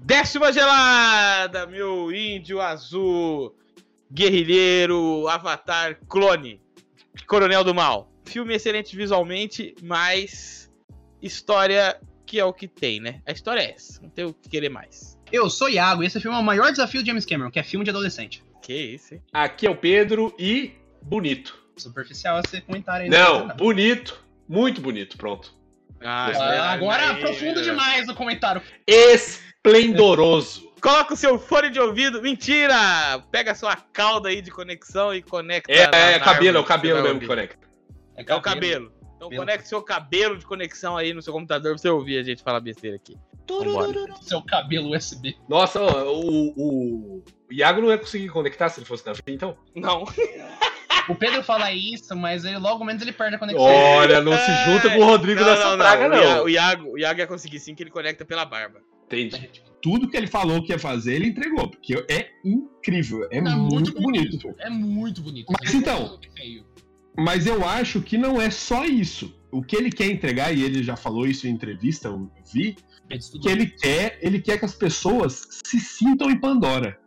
[0.00, 3.54] Décima gelada, meu índio azul,
[4.12, 6.60] guerrilheiro, avatar, clone,
[7.26, 8.10] coronel do mal.
[8.24, 10.70] Filme excelente visualmente, mas
[11.20, 13.20] história que é o que tem, né?
[13.26, 15.18] A história é essa, não tem o que querer mais.
[15.32, 17.62] Eu sou Iago e esse filme é o maior desafio de James Cameron, que é
[17.62, 18.42] filme de adolescente.
[18.62, 19.22] Que isso, hein?
[19.32, 20.72] Aqui é o Pedro e
[21.02, 21.58] bonito.
[21.76, 23.10] Superficial esse comentário aí.
[23.10, 23.54] Não, né?
[23.54, 24.24] bonito.
[24.48, 25.54] Muito bonito, pronto.
[26.00, 27.62] Ah, Ah, agora aí, profundo né?
[27.62, 28.62] demais o comentário.
[29.76, 30.68] Esplendoroso.
[30.80, 32.22] Coloca o seu fone de ouvido.
[32.22, 33.20] Mentira!
[33.32, 35.72] Pega a sua cauda aí de conexão e conecta.
[35.72, 37.66] É, na- é na cabelo, é o cabelo mesmo que conecta.
[38.16, 38.92] É o cabelo.
[39.16, 39.42] Então Cabelo.
[39.42, 42.60] conecta seu cabelo de conexão aí no seu computador pra você ouvir a gente falar
[42.60, 43.16] besteira aqui.
[43.48, 44.04] Vambora.
[44.22, 45.34] Seu cabelo USB.
[45.48, 49.56] Nossa, o, o, o Iago não ia conseguir conectar se ele fosse na frente, então.
[49.74, 50.04] Não.
[51.08, 53.64] O Pedro fala isso, mas ele logo menos ele perde a conexão.
[53.64, 56.22] Olha, não se junta com o Rodrigo nessa praga, O não.
[56.22, 58.80] Ia- O Iago, o Iago ia conseguir sim que ele conecta pela barba.
[59.10, 59.50] Entendi.
[59.80, 61.68] Tudo que ele falou que ia fazer, ele entregou.
[61.68, 63.26] Porque é incrível.
[63.30, 64.54] É, Não, muito, bonito.
[64.58, 65.52] É muito bonito.
[65.60, 66.66] Mas então- Feio.
[67.16, 69.34] Mas eu acho que não é só isso.
[69.50, 72.76] O que ele quer entregar, e ele já falou isso em entrevista, eu vi,
[73.40, 76.98] que ele quer, ele quer que as pessoas se sintam em Pandora.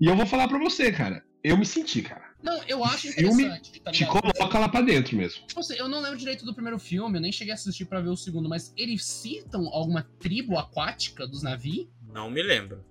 [0.00, 1.22] E eu vou falar pra você, cara.
[1.44, 2.31] Eu me senti, cara.
[2.42, 3.80] Não, eu acho Filme interessante.
[3.80, 5.46] Tá Te coloca lá pra dentro mesmo.
[5.46, 8.00] Tipo assim, eu não lembro direito do primeiro filme, eu nem cheguei a assistir pra
[8.00, 11.86] ver o segundo, mas eles citam alguma tribo aquática dos navios?
[12.12, 12.84] Não me lembro.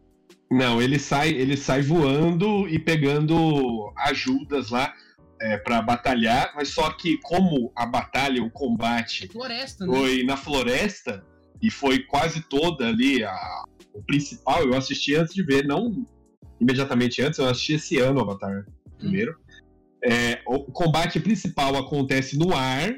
[0.50, 4.94] Não, ele sai, ele sai voando e pegando ajudas lá
[5.42, 9.94] é, para batalhar, mas só que como a batalha, o combate Floresta, né?
[9.94, 11.26] foi na floresta
[11.62, 16.06] e foi quase toda ali a, o principal, eu assisti antes de ver, não
[16.60, 18.66] imediatamente antes, eu assisti esse ano o Avatar
[19.02, 19.36] primeiro.
[20.04, 22.92] É, o combate principal acontece no ar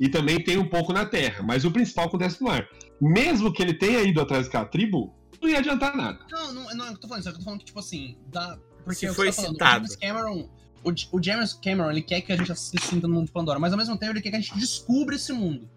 [0.00, 2.68] e também tem um pouco na terra, mas o principal acontece no ar.
[3.00, 6.18] Mesmo que ele tenha ido atrás daquela tribo, não ia adiantar nada.
[6.30, 8.58] Não, não, não, eu tô falando isso, eu tô falando que, tipo assim, dá.
[8.84, 9.84] Porque Se é o que foi você tá falando, citado.
[9.84, 10.48] O James Cameron.
[10.84, 13.58] O, o James Cameron, ele quer que a gente se sinta no mundo de Pandora,
[13.58, 15.68] mas ao mesmo tempo ele quer que a gente descubra esse mundo.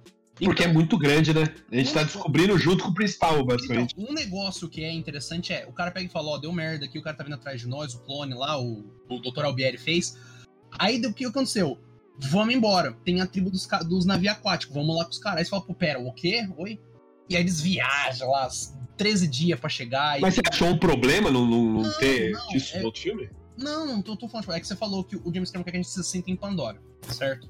[0.46, 1.44] Porque é muito grande, né?
[1.72, 2.14] A gente tá Muito.
[2.14, 3.94] descobrindo junto com o principal, basicamente.
[3.98, 6.86] Então, um negócio que é interessante é, o cara pega e fala, ó, deu merda
[6.86, 9.46] aqui, o cara tá vindo atrás de nós, o clone lá, o, o Dr.
[9.46, 10.18] Albieri fez.
[10.78, 11.78] Aí, o que aconteceu?
[12.20, 12.94] Vamos embora.
[13.04, 15.40] Tem a tribo dos, dos navios aquáticos, vamos lá com os caras.
[15.40, 16.48] Aí você fala, pô, pera, o quê?
[16.58, 16.80] Oi?
[17.30, 18.48] E aí eles viajam lá,
[18.96, 20.18] 13 dias pra chegar.
[20.18, 23.02] e- Mas você achou um problema não, não, não ter não, visto é- no outro
[23.02, 23.30] filme?
[23.58, 25.72] Não, não tô, tô falando, tipo, é que você falou que o James Cameron quer
[25.72, 27.50] que a gente se sinta em Pandora, certo?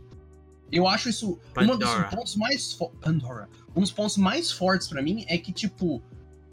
[0.71, 1.39] Eu acho isso.
[1.57, 2.73] Um dos pontos mais.
[3.01, 3.49] Pandora.
[3.75, 6.01] Um dos pontos mais fortes pra mim é que, tipo,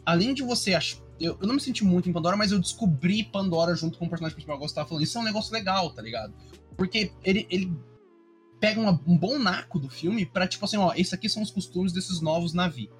[0.06, 1.02] além de você achar.
[1.20, 4.08] Eu, eu não me senti muito em Pandora, mas eu descobri Pandora junto com o
[4.08, 5.04] personagem principal que eu tava falando.
[5.04, 6.34] Isso é um negócio legal, tá ligado?
[6.76, 7.72] Porque ele, ele
[8.60, 11.50] pega uma- um bom naco do filme pra, tipo assim, ó, esses aqui são os
[11.52, 12.92] costumes desses novos navios.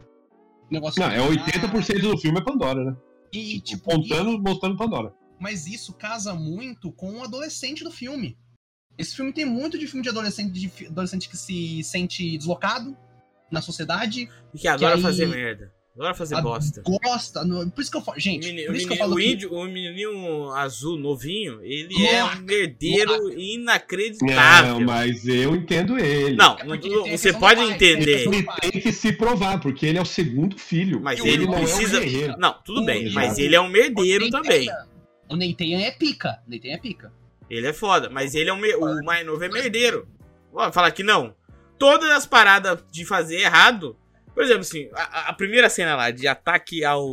[0.71, 2.97] Negócio Não, é 80% do filme é Pandora, né?
[3.33, 5.13] E, tipo, Contando, mostrando Pandora.
[5.41, 8.39] mas isso casa muito com o adolescente do filme.
[8.97, 12.97] Esse filme tem muito de filme de adolescente, de adolescente que se sente deslocado
[13.51, 15.73] na sociedade, E que adora aí- fazer merda.
[15.97, 16.83] Adora fazer a- bosta.
[16.85, 17.45] gosta.
[17.45, 19.17] no- por isso que eu falo, gente, meni- por o isso que eu falo o
[19.17, 24.81] que índio, o menininho azul novinho, ele é um merdeiro inacreditável.
[24.81, 26.37] Não, mas eu entendo ele.
[26.37, 28.27] Não, É você pode entender.
[28.27, 31.01] Ele tem que se provar, porque ele é o segundo filho.
[31.01, 31.99] Mas E ele irmão precisa.
[32.05, 32.39] é um.
[32.39, 34.69] Não, tudo bem, mas ele é um merdeiro o também.
[35.29, 36.41] O Nathan é pica.
[36.47, 37.13] O Nathan é pica.
[37.51, 40.09] Ele é foda, mas ele é um mer- o mais novo é merdeiro.
[40.53, 41.35] Ó, falar que não.
[41.79, 43.97] Todas as paradas de fazer errado.
[44.35, 47.07] Por exemplo, assim, a, a primeira cena lá de ataque ao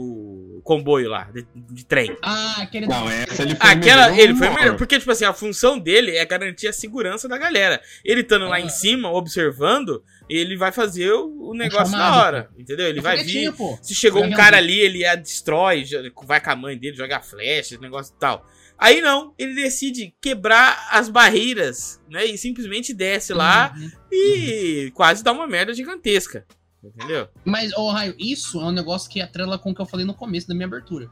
[0.64, 2.18] comboio lá, de, de trem.
[2.24, 2.88] Ah, aquele.
[2.88, 6.18] Não, essa ele foi Aquela, melhor ele foi melhor, porque, tipo assim, a função dele
[6.18, 7.80] é garantir a segurança da galera.
[8.04, 8.62] Ele estando lá Ah.
[8.62, 12.88] em cima, observando, ele vai fazer o, o negócio chamado, na hora, entendeu?
[12.88, 13.78] Ele É vai vir, pô.
[13.84, 15.86] se chegou um cara ali, ele a destrói,
[16.26, 18.48] vai com a mãe dele, joga flecha, esse negócio e tal.
[18.82, 22.26] Aí não, ele decide quebrar as barreiras, né?
[22.26, 23.92] E simplesmente desce lá Uhum.
[24.12, 26.48] e quase dá uma merda gigantesca.
[26.84, 27.30] Entendeu?
[27.46, 30.16] Mas, ô Raio, isso é um negócio que atrela com o que eu falei no
[30.16, 31.12] começo da minha abertura.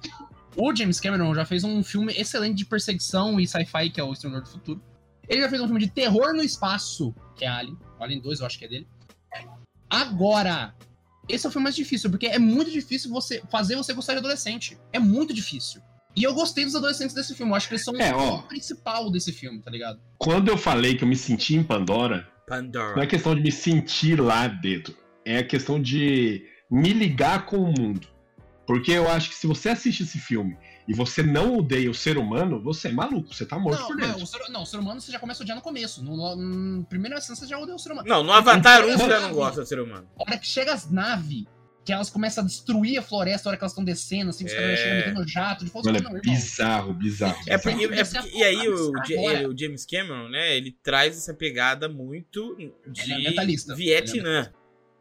[0.57, 4.11] O James Cameron já fez um filme excelente de perseguição e sci-fi, que é o
[4.11, 4.81] Exterminador do Futuro.
[5.27, 7.77] Ele já fez um filme de terror no espaço, que é Alien.
[7.99, 8.87] Alien 2, eu acho que é dele.
[9.87, 10.73] Agora,
[11.27, 14.19] esse é o filme mais difícil, porque é muito difícil você fazer você gostar de
[14.19, 14.75] adolescente.
[14.91, 15.81] É muito difícil.
[16.19, 17.51] E eu gostei dos adolescentes desse filme.
[17.51, 19.99] Eu acho que eles são É, o principal desse filme, tá ligado?
[20.17, 23.07] Quando eu falei que eu me senti em Pandora, não é Pandora.
[23.07, 24.95] questão de me sentir lá dentro.
[25.25, 28.07] É a questão de me ligar com o mundo.
[28.67, 30.55] Porque eu acho que se você assiste esse filme
[30.87, 33.95] e você não odeia o ser humano, você é maluco, você tá morto Não, por
[33.97, 34.23] não, dentro.
[34.23, 36.03] o ser, não, o ser humano você já começa a odiar no começo.
[36.03, 38.07] No, no, no primeira cena você já odeia o ser humano.
[38.07, 40.07] Não, no Avatar 1 Mas- você já não gosta do ser humano.
[40.19, 41.45] A hora que chega as naves,
[41.89, 44.51] que elas começam a destruir a floresta na hora que elas estão descendo, assim, os
[44.51, 44.55] É.
[44.55, 45.85] caras chegam metendo jato de fogo.
[45.85, 47.39] Mano, Não, é irmão, bizarro, bizarro.
[47.47, 48.91] É porque, é porque- e aí o,
[49.51, 52.55] o James Cameron, né, ele traz essa pegada muito
[52.87, 53.75] de é.
[53.75, 54.51] Vietnã.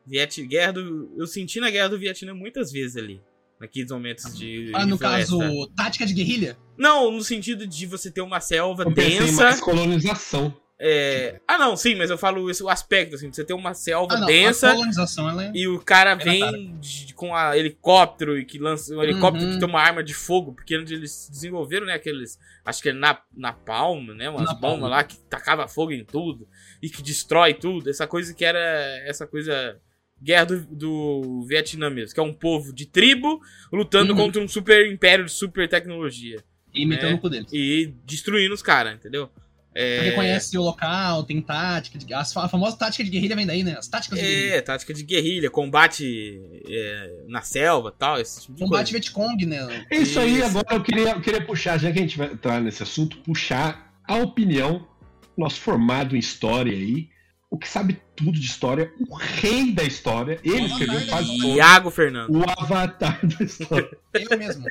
[0.07, 3.21] Viet, guerra do, eu senti na guerra do Vietnã muitas vezes ali.
[3.61, 4.71] Naqueles momentos de.
[4.75, 5.37] Ah, no floresta.
[5.37, 6.57] caso, tática de guerrilha?
[6.79, 9.43] Não, no sentido de você ter uma selva Eu pensei em densa.
[9.43, 10.57] mais colonização.
[10.81, 14.21] É, Ah, não, sim, mas eu falo o aspecto, assim, você ter uma selva Ah,
[14.21, 14.73] não, densa.
[14.75, 15.51] é...
[15.55, 19.53] E o cara vem de- com a helicóptero e que lança um helicóptero Uhum.
[19.55, 22.93] que tem uma arma de fogo, porque onde eles desenvolveram, né, aqueles, acho que é
[22.93, 26.47] na, na palma, né, umas bombas lá que tacava fogo em tudo
[26.81, 28.59] e que destrói tudo, essa coisa que era
[29.05, 29.81] essa coisa
[30.23, 33.41] guerra do, do Vietnã mesmo, que é um povo de tribo
[33.73, 34.19] lutando Uhum.
[34.19, 36.43] contra um super império de super tecnologia
[36.75, 37.13] E metendo É.
[37.13, 37.51] no cu deles.
[37.53, 39.31] e destruindo os caras, entendeu?
[39.81, 42.13] É, Porque conhece o local, tem tática de...
[42.13, 43.77] As fa- a famosa tática de guerrilha vem daí, né?
[43.79, 44.55] As táticas de guerrilha.
[44.55, 48.91] é, tática de guerrilha, combate é, na selva tal, esse tipo de Combate.
[48.91, 49.87] Vietcong, né?
[49.89, 50.47] É isso aí, Isso.
[50.47, 53.95] agora eu queria, eu queria puxar, já que a gente vai entrar nesse assunto, puxar
[54.05, 54.85] a opinião,
[55.37, 57.09] nosso formado em história aí,
[57.49, 62.37] o que sabe tudo de história, o rei da história, ele escreveu quase Iago Fernando.
[62.37, 63.89] o avatar da história.
[64.13, 64.65] Eu mesmo.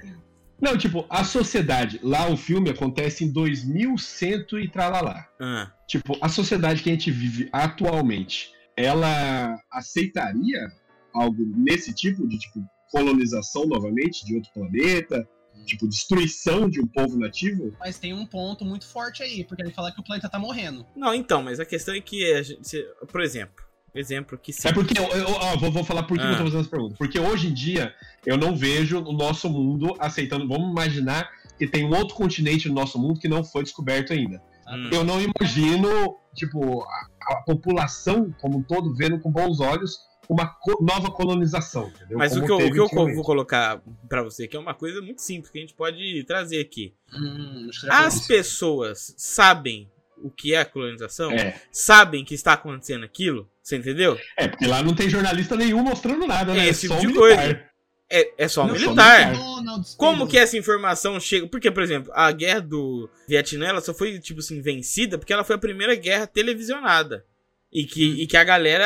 [0.59, 5.27] Não, tipo, a sociedade, lá o filme acontece em 2100 e tralalá.
[5.39, 5.71] Ah.
[5.87, 10.67] Tipo, a sociedade que a gente vive atualmente, ela aceitaria
[11.13, 12.59] algo nesse tipo de tipo
[12.91, 15.27] colonização novamente de outro planeta,
[15.65, 17.75] tipo destruição de um povo nativo?
[17.79, 20.85] Mas tem um ponto muito forte aí, porque ele fala que o planeta tá morrendo.
[20.95, 23.63] Não, então, mas a questão é que, a gente, se- por exemplo,
[23.99, 24.67] exemplo que sim.
[24.67, 26.31] É porque eu, eu- ó, vou, vou falar por que Ah.
[26.31, 26.95] eu tô fazendo essa pergunta.
[26.97, 27.93] Porque hoje em dia
[28.25, 30.47] eu não vejo o nosso mundo aceitando.
[30.47, 34.41] Vamos imaginar que tem um outro continente no nosso mundo que não foi descoberto ainda.
[34.67, 34.89] Hum.
[34.91, 39.97] Eu não imagino, tipo, a, a população como um todo vendo com bons olhos
[40.29, 42.17] uma co- nova colonização, entendeu?
[42.17, 44.73] Mas o Como que, eu, o que eu vou colocar pra você aqui é uma
[44.73, 46.93] coisa muito simples que a gente pode trazer aqui.
[47.13, 49.89] Hum, As pessoas sabem
[50.21, 51.31] o que é a colonização?
[51.31, 53.49] É, Sabem que está acontecendo aquilo?
[53.67, 54.17] Você entendeu?
[54.37, 56.61] é, porque lá não tem jornalista nenhum mostrando nada, né?
[56.61, 57.37] É É esse só tipo de militar.
[57.47, 57.63] coisa.
[58.09, 59.35] É, é só Não, militar.
[59.35, 61.45] só Donald Como que essa informação chega?
[61.49, 65.43] Porque, por exemplo, a guerra do Vietnã ela só foi, tipo assim, vencida porque ela
[65.43, 67.25] foi a primeira guerra televisionada.
[67.69, 68.85] E que, e que a galera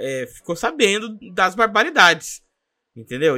[0.00, 2.42] é, ficou sabendo das barbaridades.
[2.96, 3.36] Entendeu?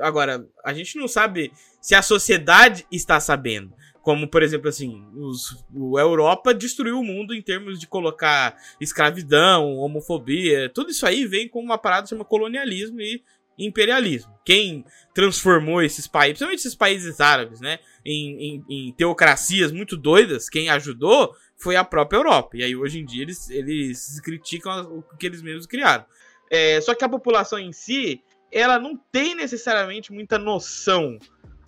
[0.00, 3.74] Agora, a gente não sabe se a sociedade está sabendo.
[4.04, 5.64] Como, por exemplo, assim, os,
[5.96, 10.68] a Europa destruiu o mundo em termos de colocar escravidão, homofobia.
[10.68, 13.22] Tudo isso aí vem com uma parada que colonialismo e
[13.58, 14.30] imperialismo.
[14.44, 14.84] Quem
[15.14, 20.68] transformou esses países, principalmente esses países árabes, né, em, em- em teocracias muito doidas, quem
[20.68, 22.56] ajudou foi a própria Europa.
[22.58, 26.04] E aí hoje em dia eles, eles criticam o que eles mesmos criaram.
[26.50, 28.20] É, só que a população em si,
[28.52, 31.18] ela não tem necessariamente muita noção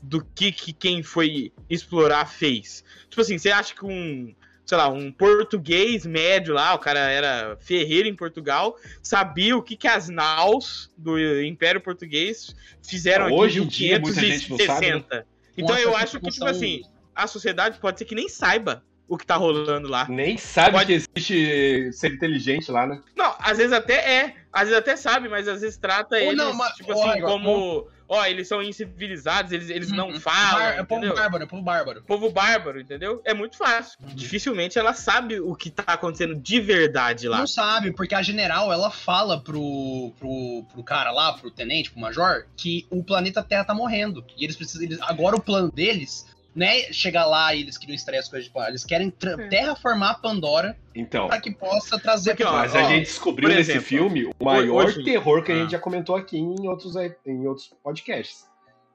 [0.08, 2.84] do que, que quem foi explorar fez.
[3.08, 4.32] Tipo assim, você acha que um,
[4.64, 9.76] sei lá, um português médio lá, o cara era ferreiro em Portugal, sabia o que,
[9.76, 14.86] que as naus do Império Português fizeram Hoje aqui em dia, muita gente não sabe,
[14.86, 14.92] né?
[14.94, 15.26] 1560.
[15.58, 16.82] Então eu acho que, tipo assim,
[17.14, 20.06] a sociedade pode ser que nem saiba o que tá rolando lá.
[20.08, 23.00] Nem sabe Pode- que existe ser inteligente lá, né?
[23.16, 26.16] Não, às vezes até é, às vezes até sabe, mas às vezes trata
[26.54, 30.20] mas- tipo assim, agora, como, ó, eles são incivilizados, eles, eles não Uhum.
[30.20, 32.02] falam, Bar- É povo bárbaro, é povo bárbaro.
[32.02, 33.20] Povo bárbaro, entendeu?
[33.24, 33.98] É muito fácil.
[34.02, 34.14] Uhum.
[34.14, 37.38] Dificilmente ela sabe o que tá acontecendo de verdade lá.
[37.38, 42.00] Não sabe, porque a general, ela fala pro, pro, pro cara lá, pro tenente, pro
[42.00, 44.24] major, que o planeta Terra tá morrendo.
[44.36, 44.84] E eles precisam.
[44.84, 48.50] Eles, agora o plano deles não é chegar lá e eles criam estresse coisa de
[48.50, 48.70] plano.
[48.70, 49.48] Eles querem tra- É.
[49.48, 51.28] terraformar Pandora Então.
[51.28, 52.30] pra que possa trazer.
[52.30, 55.42] Porque, ó, Mas ó, a gente descobriu por nesse exemplo, filme o maior hoje- terror
[55.44, 55.58] que a Ah.
[55.58, 56.94] gente já comentou aqui em outros,
[57.26, 58.46] em outros podcasts.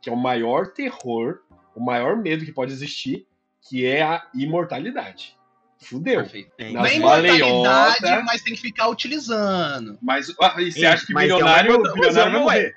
[0.01, 1.39] Que é o maior terror,
[1.75, 3.25] o maior medo que pode existir,
[3.69, 5.37] que é a imortalidade.
[5.83, 6.21] Fudeu.
[6.21, 6.51] Perfeito.
[6.59, 9.97] Não Nas é imortalidade, mas tem que ficar utilizando.
[10.01, 12.73] Mas ah, você Sim, acha que mas é uma milionário, mas milionário é?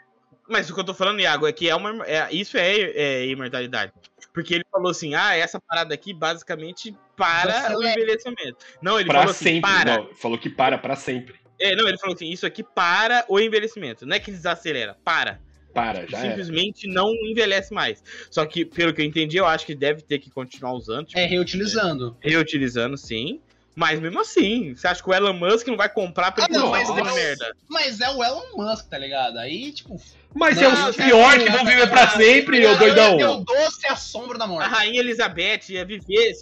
[0.49, 3.27] Mas o que eu tô falando, Iago, é que é uma, é- isso é, é
[3.27, 3.93] imortalidade.
[4.35, 7.93] Porque ele falou assim, ah, essa parada aqui basicamente para o Desacelera.
[7.93, 8.57] envelhecimento.
[8.83, 9.61] Não, ele Pra falou assim, sempre.
[9.61, 9.97] para.
[9.99, 11.37] Não, falou que para pra sempre.
[11.59, 14.05] É, não, ele falou assim, isso aqui para o envelhecimento.
[14.05, 15.41] Não é que desacelera, para.
[15.73, 16.29] Para, já era.
[16.29, 18.03] Simplesmente não envelhece mais.
[18.31, 21.07] Só que, pelo que eu entendi, eu acho que deve ter que continuar usando.
[21.07, 22.17] tipo, É, reutilizando.
[22.21, 23.41] Reutilizando, sim.
[23.75, 26.59] Mas mesmo assim, você acha que o Elon Musk não vai comprar pra Ah, ele
[26.59, 27.15] não, continuar mas fazendo não.
[27.15, 27.57] merda?
[27.69, 29.39] Mas é o Elon Musk, tá ligado?
[29.39, 30.01] Aí, tipo.
[30.33, 32.61] Mas Não, é os não, piores que não, vão não, viver não, pra não, sempre,
[32.61, 33.21] não, ô doidão.
[33.21, 34.69] É o doce a sombra da A morte.
[34.69, 36.33] rainha Elizabeth ia viver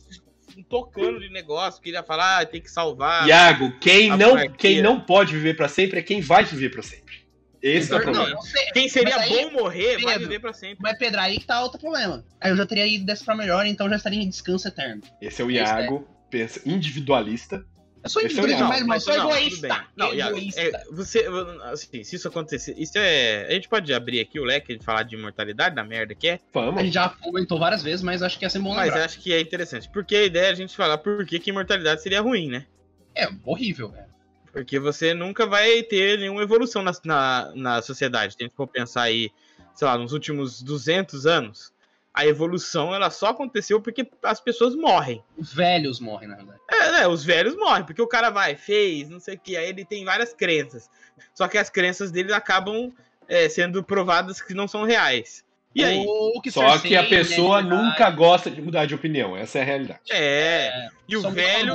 [0.69, 3.27] tocando de negócio, queria falar, ah, tem que salvar.
[3.27, 6.83] Iago, quem A não, quem não pode viver pra sempre é quem vai viver pra
[6.83, 7.23] sempre.
[7.63, 8.31] Esse é o Não, problema.
[8.31, 8.65] não sei.
[8.73, 10.79] Quem seria aí, bom morrer vai Pedro, viver pra sempre.
[10.81, 12.25] Mas, Pedro, aí que tá outro problema.
[12.41, 15.01] Aí eu já teria ido dessa pra melhor, então eu já estaria em descanso eterno.
[15.21, 17.65] Esse é o Iago, pensa individualista.
[18.03, 19.87] Eu sou é individualista, mas, mas sou não, egoísta.
[19.95, 20.61] Não, egoísta.
[20.61, 21.25] é, você,
[21.71, 25.05] assim, se isso acontecer, isso é, a gente pode abrir aqui o leque de falar
[25.05, 26.83] de imortalidade, da merda que é, A Vamos.
[26.83, 29.41] gente já comentou várias vezes, mas acho que ia ser bom mas acho que é
[29.41, 32.67] interessante, porque a ideia é a gente falar por que, que imortalidade seria ruim, né?
[33.15, 34.11] É horrível, velho.
[34.53, 38.37] Porque você nunca vai ter nenhuma evolução na, na, na sociedade.
[38.39, 39.31] A gente for pensar aí,
[39.75, 41.73] sei lá, nos últimos 200 anos,
[42.15, 45.23] a evolução ela só aconteceu porque as pessoas morrem.
[45.39, 46.61] Velhos morrem, na verdade.
[46.71, 49.69] É, né, os velhos morrem, porque o cara vai, fez, não sei o que, aí
[49.69, 50.91] ele tem várias crenças.
[51.35, 52.93] Só que as crenças dele acabam
[53.29, 55.45] é, sendo provadas que não são reais.
[55.75, 56.05] E aí?
[56.43, 59.35] Que Só que a pessoa nunca gosta de mudar de opinião.
[59.35, 60.01] Essa é a realidade.
[60.11, 60.89] É.
[61.09, 61.75] E o velho,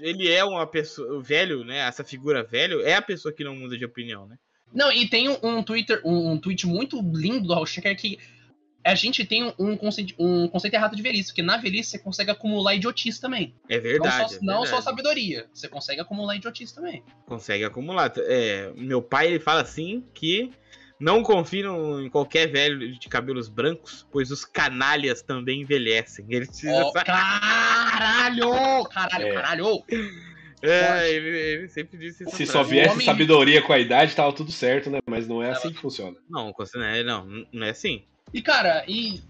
[0.00, 1.18] ele é uma pessoa.
[1.18, 1.80] O velho, né?
[1.80, 4.36] Essa figura velho é a pessoa que não muda de opinião, né?
[4.72, 8.18] Não, e tem um, um Twitter, um, um tweet muito lindo do Raul que
[8.84, 12.30] a gente tem um, conceito, um conceito errado de velhice, porque na velhice você consegue
[12.30, 13.54] acumular idiotice também.
[13.68, 14.16] É verdade.
[14.16, 14.84] não só, é não só verdade.
[14.84, 17.02] sabedoria, você consegue acumular idiotice também.
[17.26, 18.12] Consegue acumular.
[18.16, 20.50] É, meu pai ele fala assim que
[20.98, 26.24] não confie no- em qualquer velho de cabelos brancos, pois os canalhas também envelhecem.
[26.28, 28.84] Ele precisa caralho!
[28.88, 29.32] Caralho, É.
[29.34, 29.84] caralho!
[30.60, 32.34] É, ele, ele sempre disse isso.
[32.34, 34.98] Se só viesse homem- sabedoria com a idade, tava tudo certo, né?
[35.06, 36.16] Mas não é assim que funciona.
[36.28, 36.52] Não,
[37.04, 38.02] não, não é assim.
[38.32, 39.20] E, cara, e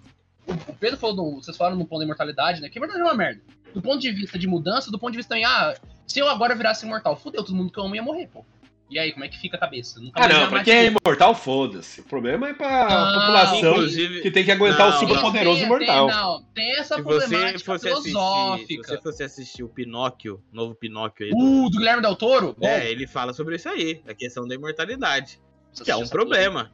[0.46, 2.68] o o Pedro falou, do, vocês falaram no ponto da imortalidade, né?
[2.70, 3.40] Que a verdade é uma merda.
[3.74, 5.74] Do ponto de vista de mudança, do ponto de vista também, ah,
[6.06, 8.44] se eu agora virasse imortal, fudeu, todo mundo que eu amo ia morrer, pô.
[8.90, 10.00] E aí, como é que fica a cabeça?
[10.00, 12.00] Nunca Ah, mais não, pra quem é imortal, foda-se.
[12.00, 15.58] O problema é pra Ah, população inclusive- que tem que aguentar Não, o super poderoso
[15.58, 16.06] Tem- imortal.
[16.08, 18.88] Tem, não, tem essa Se você problemática fosse assistir, se filosófica.
[18.88, 21.36] você fosse assistir o Pinóquio, novo Pinóquio aí, do-
[21.66, 22.56] Uh, do Guilherme Del Toro?
[22.58, 25.38] Bom, é, ele fala sobre isso aí, a questão da imortalidade,
[25.70, 26.72] você que é um problema.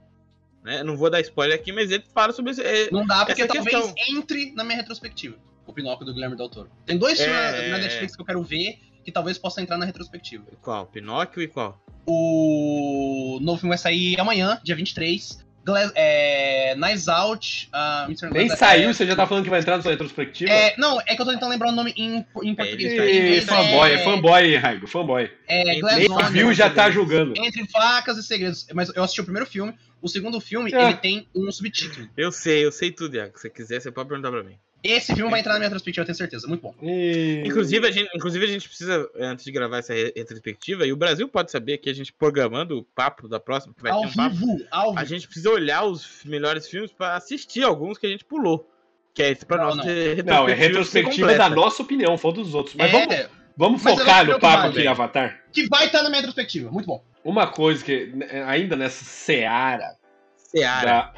[0.64, 0.82] Né?
[0.82, 2.52] Não vou dar spoiler aqui, mas ele fala sobre.
[2.60, 3.94] É, Não dá, porque Essa talvez questão.
[4.16, 5.36] entre na minha retrospectiva.
[5.66, 6.70] O Pinóquio do Guilherme Del Toro.
[6.86, 7.80] Tem dois É, filmes é, na é.
[7.82, 10.44] Netflix que eu quero ver que talvez possa entrar na retrospectiva.
[10.62, 10.86] Qual?
[10.86, 11.78] Pinóquio e qual?
[12.06, 15.44] O novo filme vai sair amanhã, dia 23.
[15.64, 17.70] Gla é, Nice Out.
[18.06, 18.30] Mr.
[18.30, 20.50] Nem Glass- saiu, é, você já tá falando que vai entrar na sua retrospectiva?
[20.50, 22.92] é, não, é que eu tô tentando lembrar o nome em, em português.
[22.92, 25.30] Em Ih, inglês fanboy, é, é fanboy, Raigo, fanboy.
[25.48, 27.32] É, Glass Nem viu e já tá julgando.
[27.38, 28.66] Entre Facas e Segredos.
[28.74, 29.74] Mas eu assisti o primeiro filme.
[30.04, 30.84] O segundo filme, É.
[30.88, 32.06] ele tem um subtítulo.
[32.14, 33.32] Eu sei, eu sei tudo, Iago.
[33.36, 34.56] Se você quiser, você pode perguntar pra mim.
[34.82, 36.46] Esse filme vai entrar na minha retrospectiva, eu tenho certeza.
[36.46, 36.74] Muito bom.
[36.82, 40.92] E- Inclusive a, gente, inclusive, a gente precisa, antes de gravar essa re- retrospectiva, e
[40.92, 44.02] o Brasil pode saber que a gente programando o papo da próxima, que vai ao
[44.02, 45.00] ter um papo, vivo, ao vivo.
[45.00, 48.70] a gente precisa olhar os melhores filmes pra assistir alguns que a gente pulou.
[49.14, 49.84] Que é esse pra Não, nós não.
[50.26, 52.74] Não, é retrospectiva da nossa opinião, foi dos outros.
[52.76, 54.86] Mas É, vamos, vamos Mas focar não no papo aqui.
[54.86, 55.40] Avatar?
[55.52, 56.70] que vai estar na minha retrospectiva.
[56.70, 57.02] Muito bom.
[57.24, 58.12] Uma coisa que,
[58.46, 59.94] ainda nessa seara
[60.36, 60.84] Seara.
[60.84, 61.12] da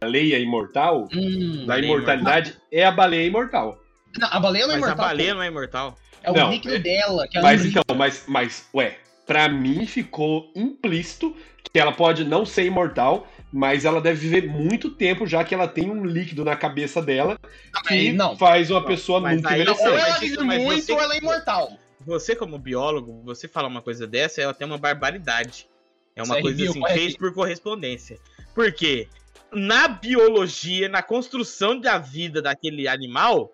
[0.00, 3.78] baleia imortal, Hum, da Baleia imortalidade, é a baleia imortal.
[4.18, 5.06] Não, a baleia não é Mas a imortal.
[5.08, 5.34] baleia pô.
[5.36, 5.98] não é imortal.
[6.22, 7.28] É o Não, líquido é- dela.
[7.28, 11.34] Que ela Mas não então, mas, mas, ué, pra mim ficou implícito
[11.72, 15.68] que ela pode não ser imortal, mas ela deve viver muito tempo, já que ela
[15.68, 17.38] tem um líquido na cabeça dela
[17.86, 18.36] que Não.
[18.36, 19.88] faz uma pessoa mas nunca Não, envelhecer.
[19.88, 21.70] ou ela vive muito ou ela é imortal.
[22.06, 25.68] Você, como biólogo, você falar uma coisa dessa é até uma barbaridade.
[26.16, 28.18] É uma Isso coisa assim, fez por correspondência.
[28.54, 29.08] Por quê?
[29.52, 33.52] Na biologia, na construção da vida daquele animal,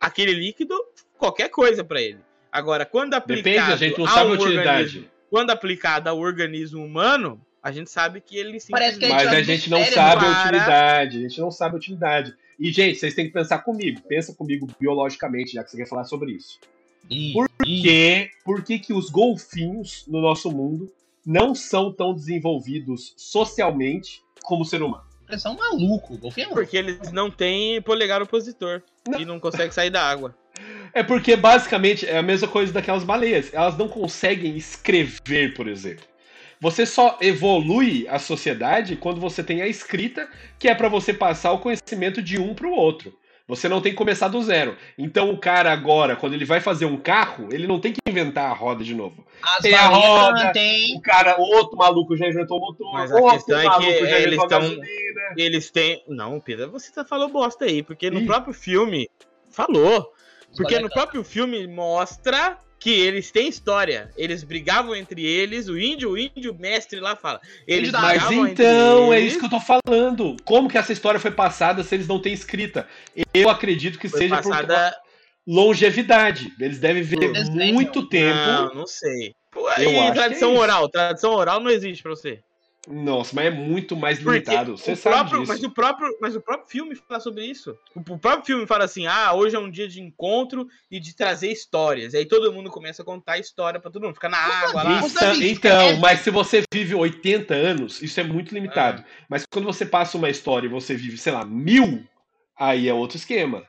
[0.00, 0.74] aquele líquido,
[1.16, 2.18] qualquer coisa pra ele.
[2.50, 4.68] Agora, quando aplicado Depende, a gente não a sabe a um utilidade.
[4.84, 9.34] organismo- quando aplicado ao organismo humano, a gente sabe que ele Parece que simplesmente- Mas
[9.38, 12.34] a gente não sabe a para- utilidade, a gente não sabe a utilidade.
[12.58, 16.04] E, gente, vocês têm que pensar comigo, pensa comigo biologicamente, já que você quer falar
[16.04, 16.58] sobre isso.
[17.32, 20.92] Por Porque, por que que os golfinhos no nosso mundo
[21.24, 25.04] não são tão desenvolvidos socialmente como o ser humano?
[25.28, 26.14] Eles são maluco.
[26.14, 26.62] O golfinho é maluco.
[26.62, 29.20] Porque eles não têm polegar opositor Não.
[29.20, 30.34] e não conseguem sair da água.
[30.94, 33.52] É porque, basicamente, é a mesma coisa daquelas baleias.
[33.52, 36.04] Elas não conseguem escrever, por exemplo.
[36.60, 41.52] Você só evolui a sociedade quando você tem a escrita, que é pra você passar
[41.52, 43.16] o conhecimento de um pro outro.
[43.48, 44.76] Você não tem que começar do zero.
[44.98, 48.50] Então o cara agora, quando ele vai fazer um carro, ele não tem que inventar
[48.50, 49.26] a roda de novo.
[49.42, 50.94] As tem a roda, tem.
[50.96, 54.02] O cara, outro maluco já inventou o motor, Mas a outro questão é que eles
[54.26, 54.88] inventou a tão- gasolina.
[55.36, 56.04] Eles têm.
[56.06, 58.26] Não, Pedro, você tá falando bosta aí, porque no Ih.
[58.26, 59.08] próprio filme
[59.50, 60.12] falou.
[60.56, 64.10] Porque no próprio filme mostra que eles têm história.
[64.16, 67.40] Eles brigavam entre eles, o índio, o índio mestre lá fala.
[67.66, 70.36] Eles Mas então, entre é eles, isso que eu tô falando.
[70.44, 72.86] Como que essa história foi passada se eles não têm escrita?
[73.34, 74.96] Eu acredito que foi seja por passada.
[75.46, 76.52] longevidade.
[76.60, 77.74] Eles devem viver Desenho.
[77.74, 78.36] muito tempo.
[78.36, 79.34] Não, não sei.
[79.50, 80.88] Pô, Eu e acho que tradição é oral?
[80.88, 82.40] Tradição oral não existe pra você.
[82.90, 84.78] Nossa, mas é muito mais Porque limitado.
[84.78, 85.52] Você o sabe próprio, disso.
[85.52, 87.76] mas o próprio, mas o próprio filme fala sobre isso.
[87.94, 91.14] O, o próprio filme fala assim: "Ah, hoje é um dia de encontro e de
[91.14, 92.14] trazer histórias".
[92.14, 94.82] E aí todo mundo começa a contar a história pra todo mundo, fica na água
[94.82, 95.00] lá.
[95.42, 99.04] Então, é- mas se você vive 80 anos, isso é muito limitado.
[99.28, 102.02] Mas quando você passa uma história e você vive, sei lá, mil,
[102.58, 103.64] aí é outro esquema.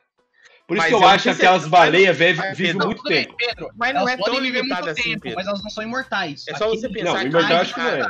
[0.65, 3.23] Por isso Mas que eu eu acho que aquelas mas- baleias mas, vivem muito bem,
[3.25, 3.35] tempo.
[3.37, 5.35] Pedro, Mas não elas é tão limitado muito assim, tempo, Pedro.
[5.37, 6.47] mas elas não são imortais.
[6.47, 8.07] É só você Aqui- pensar Não, que imortal acho que não é.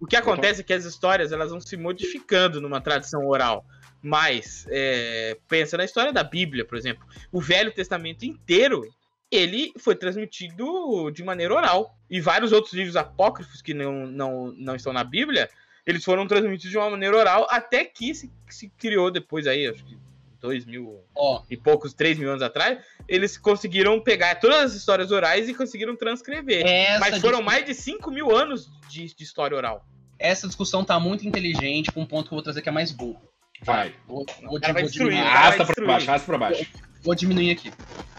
[0.00, 3.64] O que acontece é que as histórias elas vão se modificando numa tradição oral.
[4.02, 7.06] Mas, é, pensa na história da Bíblia, por exemplo.
[7.32, 8.86] O Velho Testamento inteiro,
[9.30, 11.96] ele foi transmitido de maneira oral.
[12.10, 15.48] E vários outros livros apócrifos que não, não, não estão na Bíblia,
[15.86, 19.84] eles foram transmitidos de uma maneira oral até que se, se criou depois aí, acho
[19.84, 19.96] que
[20.44, 25.10] dois mil Ó, e poucos, três mil anos atrás, eles conseguiram pegar todas as histórias
[25.10, 26.66] orais e conseguiram transcrever.
[26.66, 29.86] essa, Mas foram mais de 5 mil anos de, de história oral.
[30.18, 32.92] essa discussão tá muito inteligente com um ponto que eu vou trazer que é mais
[32.92, 33.20] burro.
[33.62, 33.94] Vai.
[34.06, 35.10] Vou, vou, vai vou destruir.
[35.12, 36.66] diminuir, vai Arrasta pra baixo, arrasta pra baixo.
[37.02, 37.72] vou diminuir aqui.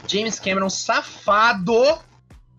[0.08, 2.00] James Cameron safado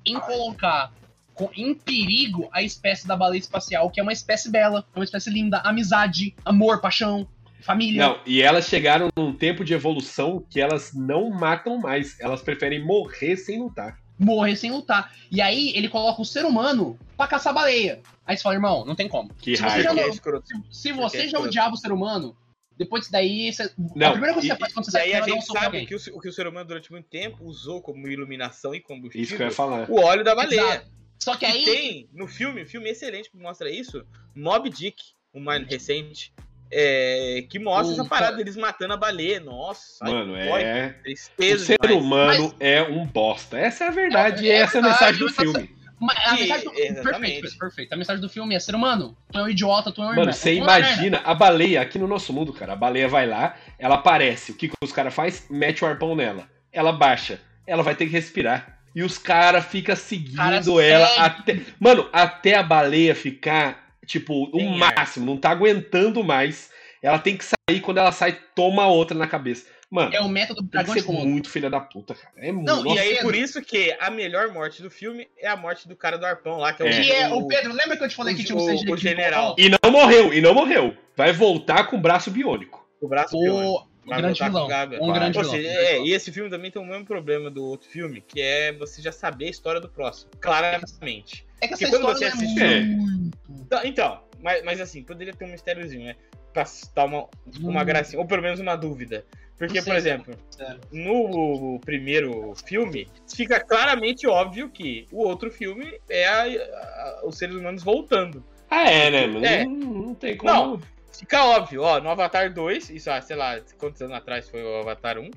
[0.05, 0.93] em colocar
[1.35, 5.05] com- em perigo a espécie da baleia espacial, que é uma espécie bela, é uma
[5.05, 7.29] espécie linda, amizade, amor, paixão,
[7.63, 8.03] família.
[8.07, 12.19] Não, e elas chegaram num tempo de evolução que elas não matam mais.
[12.21, 13.99] Elas preferem morrer sem lutar.
[14.19, 15.13] morrer sem lutar.
[15.31, 18.01] E aí ele coloca o ser humano pra caçar baleia.
[18.25, 19.33] Aí você fala, irmão, não tem como.
[19.35, 19.83] Que Se você raiva.
[19.83, 20.47] já Porque é escroto.
[20.49, 22.37] Se, se você é já odiava o ser humano,
[22.79, 24.93] depois disso daí, você, Não, a primeira coisa que e- você faz quando você E
[25.01, 27.09] sai aí a é um gente sabe que o, que o ser humano durante muito
[27.09, 29.91] tempo usou como iluminação e combustível Isso que eu ia falar.
[29.91, 30.61] o óleo da baleia.
[30.61, 30.87] Exato.
[31.23, 31.65] Só que E aí.
[31.65, 36.33] tem no filme, um filme excelente que mostra isso, Mob Dick, o mais recente,
[36.71, 39.41] é, que mostra O essa parada deles matando a baleia.
[39.41, 40.95] Nossa, Mano, é.
[40.99, 41.97] O tristeza ser demais.
[42.05, 43.59] humano é um bosta.
[43.59, 45.77] Essa é a verdade e É essa é a mensagem do mas filme.
[45.99, 46.75] Mas a E- mensagem do...
[46.79, 47.33] exatamente.
[47.41, 47.93] Perfeito, perfeito.
[47.93, 49.17] A mensagem do filme é ser humano.
[49.33, 50.33] Tu é um idiota, tu é um Mano, irmão.
[50.35, 52.75] você é imagina a baleia aqui no nosso mundo, cara.
[52.75, 54.53] A baleia vai lá, ela aparece.
[54.53, 55.47] O que, que os caras faz?
[55.49, 56.45] Mete o arpão nela.
[56.71, 57.41] Ela baixa.
[57.67, 58.76] Ela vai ter que respirar.
[58.95, 61.21] E os caras ficam seguindo Cara, ela segue.
[61.21, 61.61] até.
[61.81, 64.95] Mano, até a baleia ficar, tipo, o Sem ar.
[64.97, 66.71] máximo, não tá aguentando mais.
[67.02, 69.66] Ela tem que sair, quando ela sai, toma outra na cabeça.
[69.88, 72.32] Mano, É o método do tem que dragão de ser muito filha da puta, cara.
[72.38, 72.66] É muito.
[72.66, 73.23] Não, E aí, Pedro.
[73.25, 76.56] por isso que a melhor morte do filme é a morte do cara do arpão
[76.56, 76.88] lá, que é o.
[76.88, 77.00] É.
[77.00, 78.97] Que é, o Pedro, lembra que eu te falei o- que tinha um o- o
[78.97, 79.54] general.
[79.56, 80.97] E não morreu, e não morreu.
[81.16, 82.84] Vai voltar com o braço biônico.
[83.00, 83.62] O braço biônico.
[83.64, 84.50] O, o Vai grande voltar
[84.84, 85.08] com vilão.
[85.08, 85.54] Um grande vilão.
[85.54, 89.00] é, e esse filme também tem o mesmo problema do outro filme, que é você
[89.00, 91.46] já saber a história do próximo, claramente.
[91.60, 92.80] É que essa Porque quando história você não assiste- é É.
[92.84, 93.38] muito.
[93.50, 96.16] Então, Então, mas, mas assim, poderia ter um mistériozinho, né?
[96.52, 96.64] Pra
[96.95, 97.28] dar uma,
[97.60, 97.84] uma Hum.
[97.84, 99.25] gracinha, ou pelo menos uma dúvida.
[99.58, 100.80] Porque, por exemplo, Sério.
[100.92, 107.54] no primeiro filme, fica claramente óbvio que o outro filme é a- a- os seres
[107.56, 108.45] humanos voltando.
[108.71, 109.26] Ah, é, né?
[109.26, 109.64] Mas É.
[109.64, 110.52] Não, não tem como.
[110.52, 110.80] Não.
[111.19, 114.80] Fica óbvio, ó, no Avatar 2, isso, ah, sei lá, quantos anos atrás foi o
[114.80, 115.30] Avatar 1?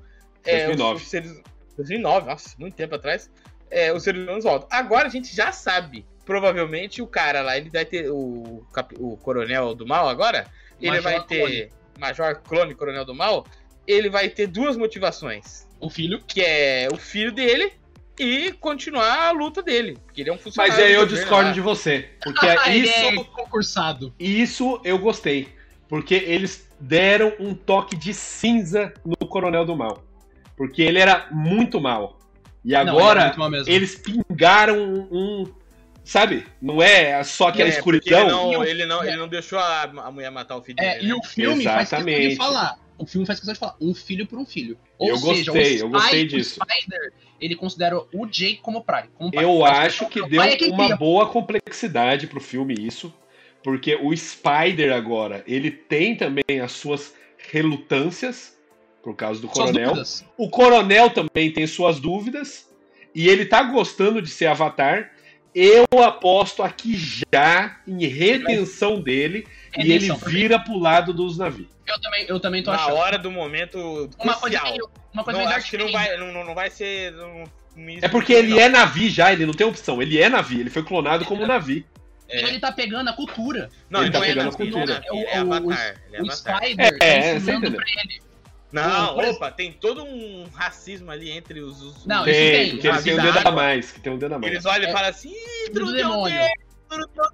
[0.43, 0.95] É, 2009.
[0.97, 1.41] Os, os seres,
[1.77, 3.32] 2009, nossa, muito tempo atrás.
[3.71, 4.67] É, os seres humanos voltam.
[4.69, 6.05] Agora a gente já sabe.
[6.30, 8.08] Provavelmente o cara lá, ele vai ter.
[8.12, 8.63] O,
[9.00, 10.46] o coronel do mal agora,
[10.80, 11.72] ele Major vai ter.
[12.00, 13.48] Major clone, coronel do mal,
[13.88, 15.68] ele vai ter duas motivações.
[15.80, 16.22] O filho.
[16.28, 17.74] Que é o filho dele
[18.20, 19.98] e continuar a luta dele.
[20.06, 20.78] Porque ele é um funcionário.
[20.78, 21.52] Mas aí eu discordo lá.
[21.52, 22.08] de você.
[22.24, 24.13] Porque Ele isso, é concursado.
[24.20, 25.48] isso eu gostei.
[25.88, 30.04] Porque eles deram um toque de cinza no Coronel do Mal.
[30.56, 32.20] Porque ele era muito mal.
[32.63, 33.74] E Não, ele é agora mal mesmo.
[33.74, 34.78] eles pingaram
[35.12, 35.52] um-
[36.10, 36.43] Sabe?
[36.60, 38.22] Não é só aquela É, escuridão.
[38.22, 40.95] Ele não, o- ele, não, ele não deixou a, a mulher matar o filho É,
[40.95, 41.06] dele.
[41.06, 41.13] e né?
[41.13, 42.36] o filme faz questão de Exatamente.
[42.36, 42.80] falar.
[42.98, 44.76] O filme faz questão de falar um filho por um filho.
[44.98, 46.60] Ou Eu seja, gostei, o eu gostei Spy- disso.
[46.60, 49.08] O Spider, ele considera o Jake como pai.
[49.13, 49.43] Como pai.
[49.45, 50.98] Eu acho que deu é uma cria.
[50.98, 53.13] boa complexidade pro filme isso,
[53.63, 58.58] porque o Spider agora, ele tem também as suas relutâncias
[59.04, 59.88] por causa do Suas Coronel.
[59.89, 60.26] dúvidas.
[60.38, 62.67] O Coronel também tem suas dúvidas
[63.13, 65.12] e ele tá gostando de ser Avatar.
[65.54, 66.96] Eu aposto aqui
[67.34, 71.68] já em retenção dele e ele vira pro lado dos navios.
[71.88, 72.96] Eu também, eu também tô Na achando.
[72.98, 73.78] hora do momento
[74.20, 74.72] Uma coisa crucial.
[74.72, 77.14] meio, uma coisa Não, acho que não vai, não, não vai ser.
[77.16, 77.44] um-
[77.76, 80.02] um É porque ele é navi já, ele não tem opção.
[80.02, 81.86] Ele é navi, ele foi clonado como navi.
[82.28, 82.44] É.
[82.44, 83.70] Ele tá pegando a cultura.
[83.90, 84.86] Não, Ele ele tá é pegando a Navi, cultura.
[84.86, 85.16] não é é O-.
[85.16, 85.54] Ele é o
[86.22, 86.60] Avatar.
[86.62, 88.22] Spider É, tá você ensinando pra ele.
[88.71, 91.82] Não, Por opa, tem todo um racismo ali entre os.
[91.82, 93.91] os Não, os- isso Tem, tem, porque eles têm um dedo a mais.
[93.91, 94.51] Que tem um dedo a mais.
[94.53, 94.89] Eles olham É.
[94.89, 96.38] e falam assim, Ih, Do tudo teu demônio.
[96.38, 96.53] dedo,
[96.89, 97.25] tudo teu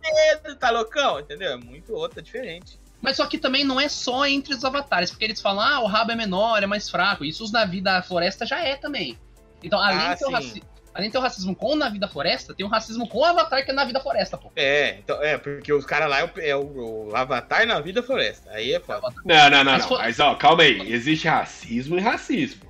[0.43, 1.19] dedo, tá loucão?
[1.19, 1.51] Entendeu?
[1.51, 2.79] É muito outra, diferente.
[3.01, 5.85] Mas só que também não é só entre os avatares, porque eles falam, ah, o
[5.87, 7.25] rabo é menor, é mais fraco.
[7.25, 9.19] Isso os navios da floresta já é também.
[9.61, 10.33] Então, além Ah, de ser o sim.
[10.33, 10.63] raci-
[10.95, 13.65] Além de ter o racismo com Na Vida Floresta, tem o racismo com o Avatar,
[13.65, 14.49] que é Na Vida Floresta, pô.
[14.55, 18.01] É, então, é, porque os caras lá é, o, é o- o Avatar na vida
[18.01, 18.49] floresta.
[18.51, 19.13] Aí é foda.
[19.25, 19.97] Não, não, não, Mas não.
[19.97, 20.91] Mas ó, calma aí.
[20.93, 22.61] Existe racismo e racismo.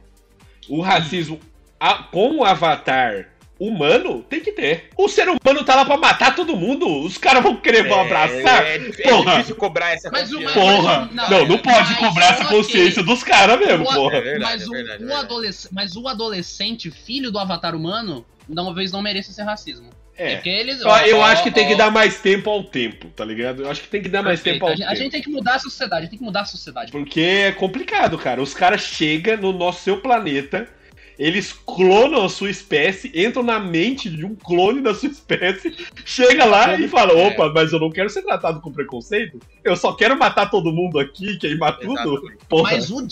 [0.67, 1.39] O racismo
[1.79, 3.27] a- com o avatar
[3.59, 4.89] humano tem que ter.
[4.97, 7.03] O ser humano tá lá pra matar todo mundo.
[7.03, 8.63] Os caras vão querer vão abraçar.
[8.65, 9.31] É, é, é Porra.
[9.33, 10.53] difícil cobrar essa Mas o- confiança.
[10.59, 11.09] Porra!
[11.13, 14.17] Não, Não, não pode mas cobrar essa consciência dos caras mesmo, O- porra.
[14.17, 15.25] É verdade, mas, é o, verdade, é o verdade.
[15.25, 19.89] adolesc- mas o adolescente, filho do Avatar humano, talvez não mereça ser racismo.
[20.17, 20.35] É.
[20.35, 20.79] Porque eles.
[20.79, 23.63] Eu, eu ó, acho que ó, tem que dar mais tempo ao tempo, tá ligado?
[23.63, 24.55] Eu acho que tem que dar mais perfeito.
[24.55, 25.01] tempo ao a, gente, a tempo.
[25.01, 26.89] gente tem que mudar a sociedade, tem que mudar a sociedade.
[26.91, 28.41] Porque é complicado, cara.
[28.41, 30.69] Os caras chegam no nosso seu planeta,
[31.17, 35.75] eles clonam a sua espécie, entram na mente de um clone da sua espécie,
[36.05, 37.27] chega lá e fala: É.
[37.27, 40.99] opa, mas eu não quero ser tratado com preconceito, eu só quero matar todo mundo
[40.99, 42.21] aqui, queimar tudo.
[42.63, 43.05] Mas o.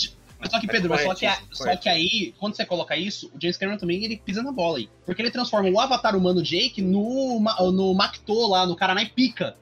[0.49, 3.77] Só que, Pedro, só que, só que aí, quando você coloca isso, o James Cameron
[3.77, 4.89] também ele pisa na bola aí.
[5.05, 7.39] Porque ele transforma o avatar humano Jake no,
[7.71, 9.55] no Macto lá, no Karanai Pica.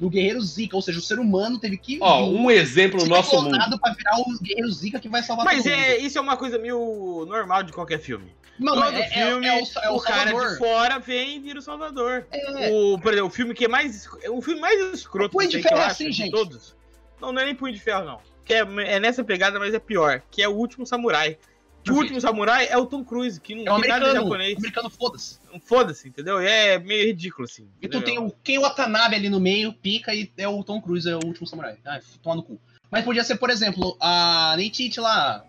[0.00, 0.74] No Guerreiro Zika.
[0.76, 1.98] Ou seja, o ser humano teve que.
[2.00, 3.78] Ó, vir um exemplo no nosso mundo.
[3.78, 5.80] pra virar o Guerreiro Zika que vai salvar Mas todo mundo.
[5.80, 8.32] é, isso é uma coisa meio normal de qualquer filme.
[8.58, 11.40] Não, Todo é, é- filme, é o, é o, o cara de fora vem e
[11.40, 12.26] vira o Salvador.
[12.30, 14.06] É, O, por exemplo, o filme que é mais.
[14.28, 16.30] O filme mais escroto que, de tem, que eu Ferro é acho assim, de gente.
[16.32, 16.76] todos.
[17.20, 18.18] Não, não é nem Punho de Ferro, não.
[18.44, 20.22] Que é, é nessa pegada, mas é pior.
[20.30, 21.38] Que é o último samurai.
[21.82, 24.10] Que o último samurai é o Tom Cruise, que não é um tem nada de
[24.10, 24.30] americano.
[24.30, 24.56] japonês.
[24.56, 25.38] americano, foda-se.
[25.64, 26.38] Foda-se, entendeu?
[26.38, 27.68] É meio ridículo, assim.
[27.80, 28.02] E tu entendeu?
[28.02, 31.24] tem o Ken Watanabe ali no meio, pica, e é o Tom Cruise, é o
[31.24, 31.76] último samurai.
[31.84, 32.60] Ah, toma no cu.
[32.90, 35.44] Mas podia ser, por exemplo, a Neytite lá.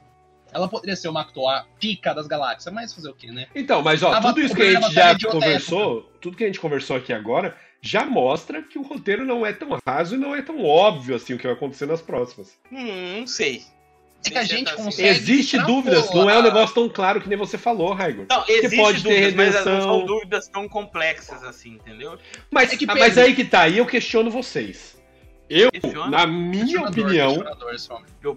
[0.51, 3.47] Ela poderia ser o Macto, a pica das galáxias, mas fazer o quê, né?
[3.55, 6.59] Então, mas ó, Tava tudo isso que a gente já conversou, tudo que a gente
[6.59, 10.41] conversou aqui agora, já mostra que o roteiro não é tão raso e não é
[10.41, 12.57] tão óbvio assim o que vai acontecer nas próximas.
[12.71, 13.63] Hum, não sei.
[14.25, 17.19] É que a gente se tá consegue- Existe dúvidas, não é um negócio tão claro
[17.21, 18.25] que nem você falou, Raigor.
[18.29, 19.81] Não, existe pode ter dúvidas, mas não redenção.
[19.81, 22.17] são dúvidas tão complexas assim, entendeu?
[22.49, 24.93] Mas, É que, ah, mas aí que tá, aí eu questiono vocês.
[25.49, 26.09] Eu, Questiona?
[26.09, 27.43] na minha opinião, opinião,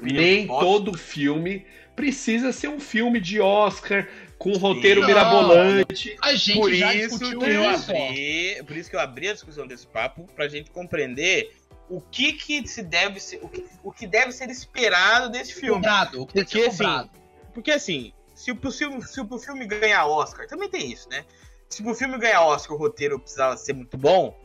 [0.02, 4.06] nem posso- todo filme precisa ser um filme de Oscar
[4.38, 5.06] com um roteiro Não.
[5.06, 6.14] mirabolante.
[6.20, 7.90] A gente Por já isso discutiu que eu isso.
[7.90, 11.55] abri, por isso que eu abri a discussão desse papo pra gente compreender
[11.88, 15.74] o que que se deve ser, o que, o que deve ser esperado desse filme.
[15.76, 17.10] Cobrado, o que tem que ser Porque, assim.
[17.54, 21.24] Porque assim, se o filme, se o filme ganhar Oscar, também tem isso, né?
[21.68, 24.36] Se o filme ganhar Oscar, o roteiro precisava ser muito bom,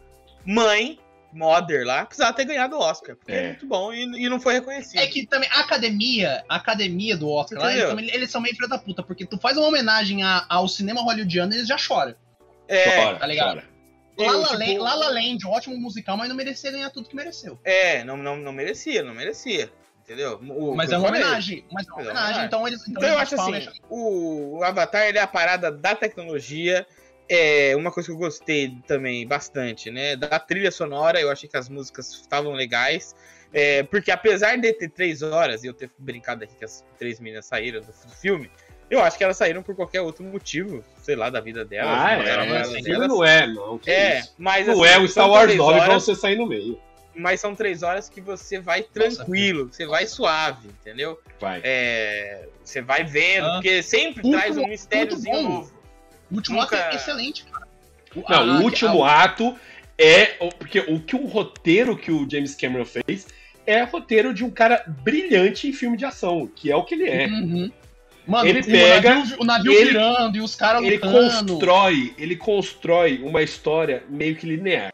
[0.46, 1.00] Mãe,
[1.34, 3.48] Mother lá, precisava ter ganhado Oscar, porque é, É.
[3.50, 5.00] muito bom e, e não foi reconhecido.
[5.00, 8.56] É que também a academia, a academia do Oscar, lá, eles, também- eles são meio
[8.56, 11.78] filha da puta, porque tu faz uma homenagem a- ao cinema hollywoodiano e eles já
[11.78, 12.16] choram.
[12.68, 13.56] é, Chora, tá ligado?
[13.56, 13.71] chora.
[14.28, 17.16] La La, tipo, Land, La La Land, ótimo musical, mas não merecia ganhar tudo que
[17.16, 17.60] mereceu.
[17.64, 19.72] É, não, não, não merecia, não merecia.
[20.04, 20.40] Entendeu?
[20.50, 21.64] O- Mas é uma homenagem.
[21.72, 22.46] Mas é uma Mas é uma homenagem, homenagem.
[22.48, 22.82] então eles.
[22.82, 26.86] Então, Então eu acho assim, acham- o, o Avatar ele é a parada da tecnologia.
[27.30, 30.18] É uma coisa que eu gostei também bastante, né?
[30.18, 33.16] Da trilha sonora, eu achei que as músicas estavam legais.
[33.54, 37.20] É, porque apesar de ter três horas, e eu ter brincado aqui que as três
[37.22, 38.52] meninas saíram do, do filme,
[38.92, 41.90] eu acho que elas saíram por qualquer outro motivo, sei lá, da vida delas.
[42.00, 43.80] Ah, não era é, pra esse filme não é, não.
[43.88, 44.36] É, isso.
[44.38, 46.80] mas Não assim, é o Star Wars três 9 pra horas, você sair no meio.
[47.16, 51.20] mas são três horas que você vai tranquilo, você vai suave, entendeu?
[51.40, 51.62] Vai.
[51.64, 53.54] É, você vai vendo, Ah.
[53.54, 55.74] porque sempre Muito traz um mistériozinho novo.
[56.30, 57.68] O último nunca- ato é excelente, cara.
[58.16, 59.56] O- Não, a- o último a- ato
[59.98, 60.26] é.
[60.58, 63.28] Porque o que o roteiro que o James Cameron fez
[63.66, 67.10] é roteiro de um cara brilhante em filme de ação, que é o que ele
[67.10, 67.28] é.
[67.28, 67.72] Uhum.
[68.28, 71.54] Mano, Ele o pega, navio, o navio ele- virando e os caras Ele lutando.
[71.54, 74.94] constrói, ele constrói uma história meio que linear.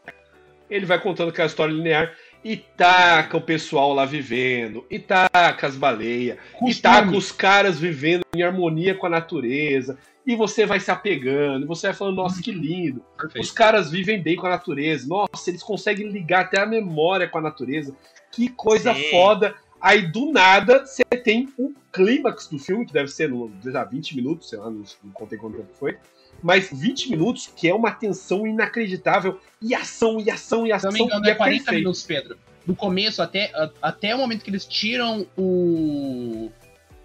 [0.70, 2.12] Ele vai contando aquela história linear
[2.44, 8.22] e taca o pessoal lá vivendo, e taca as baleias, e taca os caras vivendo
[8.34, 9.98] em harmonia com a natureza.
[10.26, 13.02] E você vai se apegando, e você vai falando, nossa, que lindo.
[13.18, 13.42] Perfeito.
[13.44, 15.06] Os caras vivem bem com a natureza.
[15.08, 17.94] Nossa, eles conseguem ligar até a memória com a natureza.
[18.30, 19.10] Que coisa Sim.
[19.10, 19.54] foda.
[19.80, 24.16] Aí, do nada, você tem o clímax do filme, que deve ser no, lá, 20
[24.16, 25.96] minutos, sei lá, não, não contei quanto tempo foi.
[26.42, 29.40] Mas 20 minutos, que é uma tensão inacreditável.
[29.60, 30.90] E ação, e ação, e Se ação.
[30.90, 31.78] não me engano, é 40 perfeito.
[31.78, 32.38] minutos, Pedro.
[32.64, 36.50] Do começo até, até o momento que eles tiram o.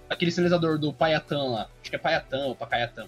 [0.10, 1.70] aquele sinalizador do Paiatan lá.
[1.82, 3.08] Acho que é Paiatan ou Pacaiatan.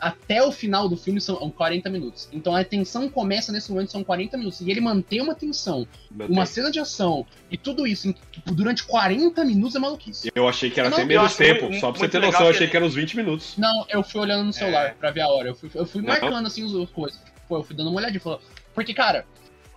[0.00, 2.28] Até o final do filme são 40 minutos.
[2.32, 4.60] Então a tensão começa nesse momento, são 40 minutos.
[4.62, 5.86] E ele mantém uma tensão,
[6.28, 10.30] uma cena de ação e tudo isso em- tipo, durante 40 minutos é maluquice.
[10.34, 11.64] Eu achei que era até menos tempo.
[11.66, 13.56] muito- Só pra você ter noção, eu achei que eram uns 20 minutos.
[13.58, 14.90] Não, eu fui olhando no celular É.
[14.94, 15.48] pra ver a hora.
[15.50, 16.08] Eu fui, eu fui Não.
[16.08, 17.20] marcando assim as as coisas.
[17.46, 18.20] Pô, eu fui dando uma olhadinha.
[18.20, 18.40] falando-
[18.74, 19.26] Porque, cara,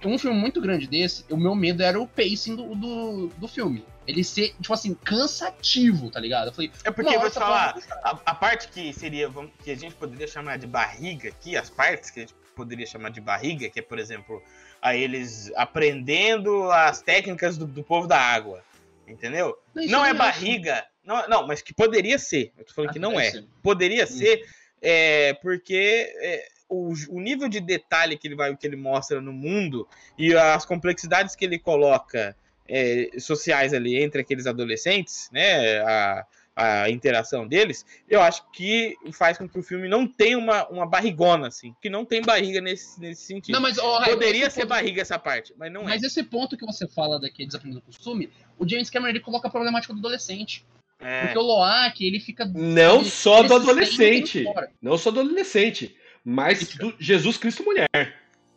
[0.05, 3.83] um filme muito grande desse, o meu medo era o pacing do, do, do filme.
[4.07, 6.47] Ele ser, tipo assim, cansativo, tá ligado?
[6.47, 9.71] Eu falei, É porque, Uma vou te falar, a, a parte que seria, vamos- que
[9.71, 13.21] a gente poderia chamar de barriga aqui, as partes que a gente poderia chamar de
[13.21, 14.41] barriga, que é, por exemplo,
[14.81, 18.63] a eles aprendendo as técnicas do, do povo da água,
[19.07, 19.57] entendeu?
[19.73, 22.99] Não eu é barriga, não, não, mas que poderia ser, eu tô falando Ah, que
[22.99, 23.31] não é.
[23.31, 23.45] ser.
[23.61, 24.07] Poderia Hum.
[24.07, 24.41] ser,
[24.81, 29.31] é, porque é, o, o nível de detalhe que ele vai, que ele mostra no
[29.33, 29.87] mundo
[30.17, 32.35] e as complexidades que ele coloca
[32.67, 35.79] é, sociais ali entre aqueles adolescentes, né?
[35.81, 40.67] A, a interação deles, eu acho que faz com que o filme não tenha uma,
[40.69, 43.55] uma barrigona, assim, que não tem barriga nesse, nesse sentido.
[43.55, 46.63] Não, mas, Raio, Poderia ser ponto- barriga essa parte, mas não Mas esse ponto que
[46.63, 49.99] você fala daqui é desaprendendo o costume, o James Cameron ele coloca a problemática do
[49.99, 50.63] adolescente.
[50.99, 51.21] é.
[51.25, 52.45] Porque o Loak, ele fica.
[52.45, 54.45] Não ele- só ele do adolescente.
[54.79, 57.87] Não só do adolescente, mas do Jesus Cristo mulher.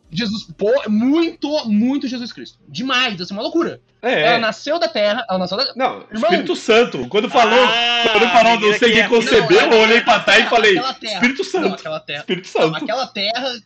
[0.09, 2.57] Jesus, pô, muito, muito Jesus Cristo.
[2.67, 3.81] Demais, assim, uma loucura.
[4.01, 4.21] É.
[4.21, 5.73] Ela nasceu da terra, ela nasceu da.
[5.75, 6.13] Não, Irmão.
[6.13, 7.07] Espírito Santo.
[7.09, 10.19] Quando falou, Ah, quando falou não sei que quem é- concebeu, Não, eu olhei pra
[10.21, 10.93] trás e falei, terra.
[11.15, 11.73] Espírito Não, Santo.
[11.75, 12.19] aquela terra.
[12.19, 12.83] Espírito Não, Santo.
[12.83, 13.59] aquela terra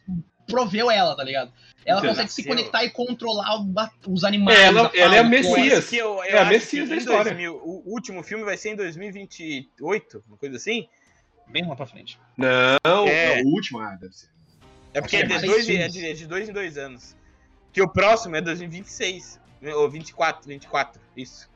[0.48, 1.52] proveu ela, tá ligado?
[1.86, 2.16] Ela Entendeu?
[2.16, 2.56] consegue se Nasceu.
[2.56, 3.60] conectar e controlar
[4.08, 4.60] os animais.
[4.60, 5.92] Ela- a ela é a Messias.
[5.94, 7.24] eu, eu É a Messias da história.
[7.34, 10.88] 2000 o último filme vai ser em 2028, uma coisa assim.
[11.48, 12.18] Bem lá pra frente.
[12.38, 13.40] Não, É.
[13.40, 13.80] é o último.
[13.80, 14.28] Ah, deve ser.
[14.94, 17.16] É porque é é de, dois, é, de, é de dois em dois anos.
[17.72, 19.40] Que o próximo é 2026.
[19.76, 21.50] Ou 24, 24, isso.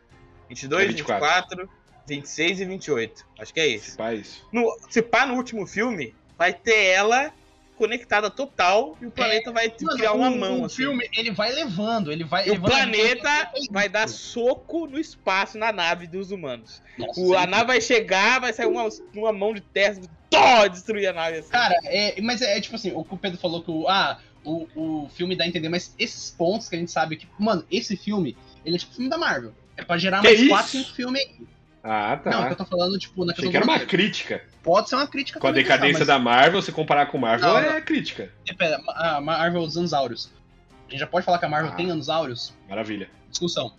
[0.47, 1.65] 22, É 24.
[1.65, 1.69] 24,
[2.07, 3.27] 26 e 28.
[3.39, 3.97] Acho que é isso.
[3.97, 4.43] Faz.
[4.51, 7.33] No, se pá, no último filme, vai ter ela
[7.75, 10.77] conectada total e o planeta vai Mano, criar uma o, mão, o assim.
[10.77, 15.57] filme, ele vai levando, ele vai E o levando- planeta vai dar soco no espaço
[15.57, 16.81] na nave dos humanos.
[16.97, 21.07] Nossa, O, a nave vai chegar, vai sair uma, uma mão de terra, tó, destruir
[21.07, 21.49] a nave assim.
[21.49, 24.19] Cara, é, mas é, é tipo assim, o que o Pedro falou que o, ah,
[24.43, 27.65] o, o filme dá a entender, mas esses pontos que a gente sabe que, mano,
[27.71, 29.53] esse filme, ele é tipo filme da Marvel.
[29.77, 30.49] É pra gerar Que mais isso?
[30.49, 31.47] 4, 5 filmes aí.
[31.87, 32.31] Ah, tá.
[32.31, 33.89] Não, que eu tô falando, tipo, na Achei questão que era uma roteiro.
[33.91, 34.43] crítica.
[34.63, 37.47] Pode ser uma crítica Com a também, decadência mas- da Marvel, se comparar com Marvel,
[37.47, 38.31] Não, é crítica.
[38.57, 40.31] Pera, a Marvel os dinossauros.
[40.87, 41.75] A gente já pode falar que a Marvel Ah.
[41.75, 42.53] tem dinossauros?
[42.67, 43.07] Maravilha.
[43.29, 43.73] Discussão.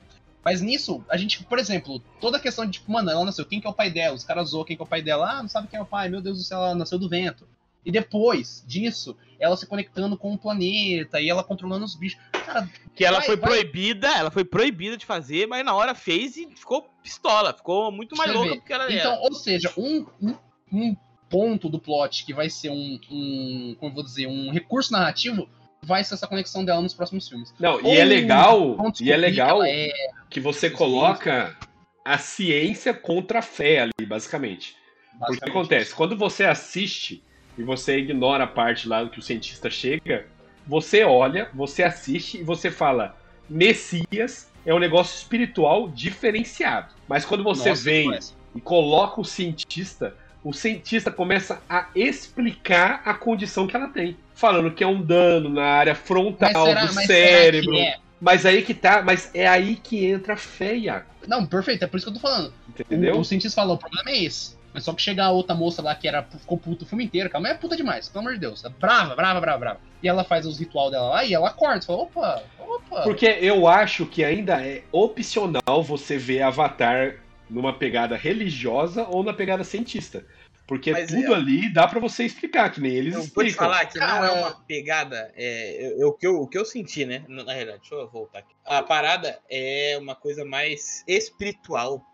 [0.44, 3.60] Mas nisso, a gente, por exemplo, toda a questão de, tipo, mano, ela nasceu, quem
[3.60, 4.14] que é o pai dela?
[4.14, 5.28] Os caras zoam quem que é o pai dela.
[5.28, 7.44] Ah, não sabe quem é o pai, meu Deus do céu, ela nasceu do vento.
[7.86, 12.18] E depois disso, ela se conectando com o planeta e ela controlando os bichos.
[12.32, 13.48] Cara, Que ela Vai, foi vai.
[13.50, 18.16] proibida, ela foi proibida de fazer, mas na hora fez e ficou pistola, ficou muito
[18.16, 18.56] mais Você louca vê.
[18.56, 19.20] do que ela então, era.
[19.22, 20.34] ou seja, um, um,
[20.72, 20.96] um
[21.30, 25.48] ponto do plot que vai ser um, um, como eu vou dizer, um recurso narrativo,
[25.82, 27.54] vai ser essa conexão dela nos próximos filmes.
[27.60, 29.92] Não, e Ou é legal, e é que legal ela é-
[30.28, 31.56] que você coloca
[32.04, 34.74] a ciência contra a fé ali, basicamente.
[34.74, 35.94] Porque o que basicamente acontece?
[35.94, 37.22] Quando você assiste
[37.58, 40.26] e você ignora a parte lá que o cientista chega,
[40.66, 43.16] você olha, você assiste e você fala:
[43.48, 46.88] Messias é um negócio espiritual diferenciado.
[47.08, 48.18] Mas quando você Nossa, vem
[48.54, 54.16] e coloca o cientista, o cientista começa a explicar a condição que ela tem.
[54.34, 57.74] Falando que é um dano na área Mas frontal será, do mas cérebro.
[57.74, 57.98] será que é?
[58.20, 61.06] Mas aí que tá, mas é aí que entra a fé, Iago.
[61.26, 62.52] Não, perfeito, é por isso que eu tô falando.
[62.68, 63.16] Entendeu?
[63.16, 64.55] O, o cientista falou, o problema é esse.
[64.76, 67.30] Mas só que chega a outra moça lá que era, ficou puta o filme inteiro,
[67.30, 68.62] que a mulher é puta demais, pelo amor de Deus.
[68.62, 69.80] É brava, brava, brava, brava.
[70.02, 71.80] E ela faz os ritual dela lá e ela acorda.
[71.80, 73.02] Você fala, opa, opa.
[73.04, 77.16] Porque eu acho que ainda é opcional você ver Avatar
[77.48, 80.26] numa pegada religiosa ou na pegada cientista.
[80.66, 83.28] Porque Mas tudo é- ali dá pra você explicar, que nem eles Eu vou te
[83.48, 83.64] explicam.
[83.64, 85.32] falar que não Cara- é uma pegada.
[85.34, 87.24] É, eu- eu- o, que eu, o que eu senti, né?
[87.28, 88.52] Na realidade, deixa eu voltar aqui.
[88.66, 92.04] A parada é uma coisa mais espiritual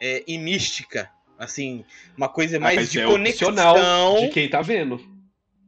[0.00, 1.10] é, e mística.
[1.38, 1.84] Assim,
[2.16, 4.20] uma coisa Ah, mais mas de é conexão.
[4.20, 4.98] de quem tá vendo.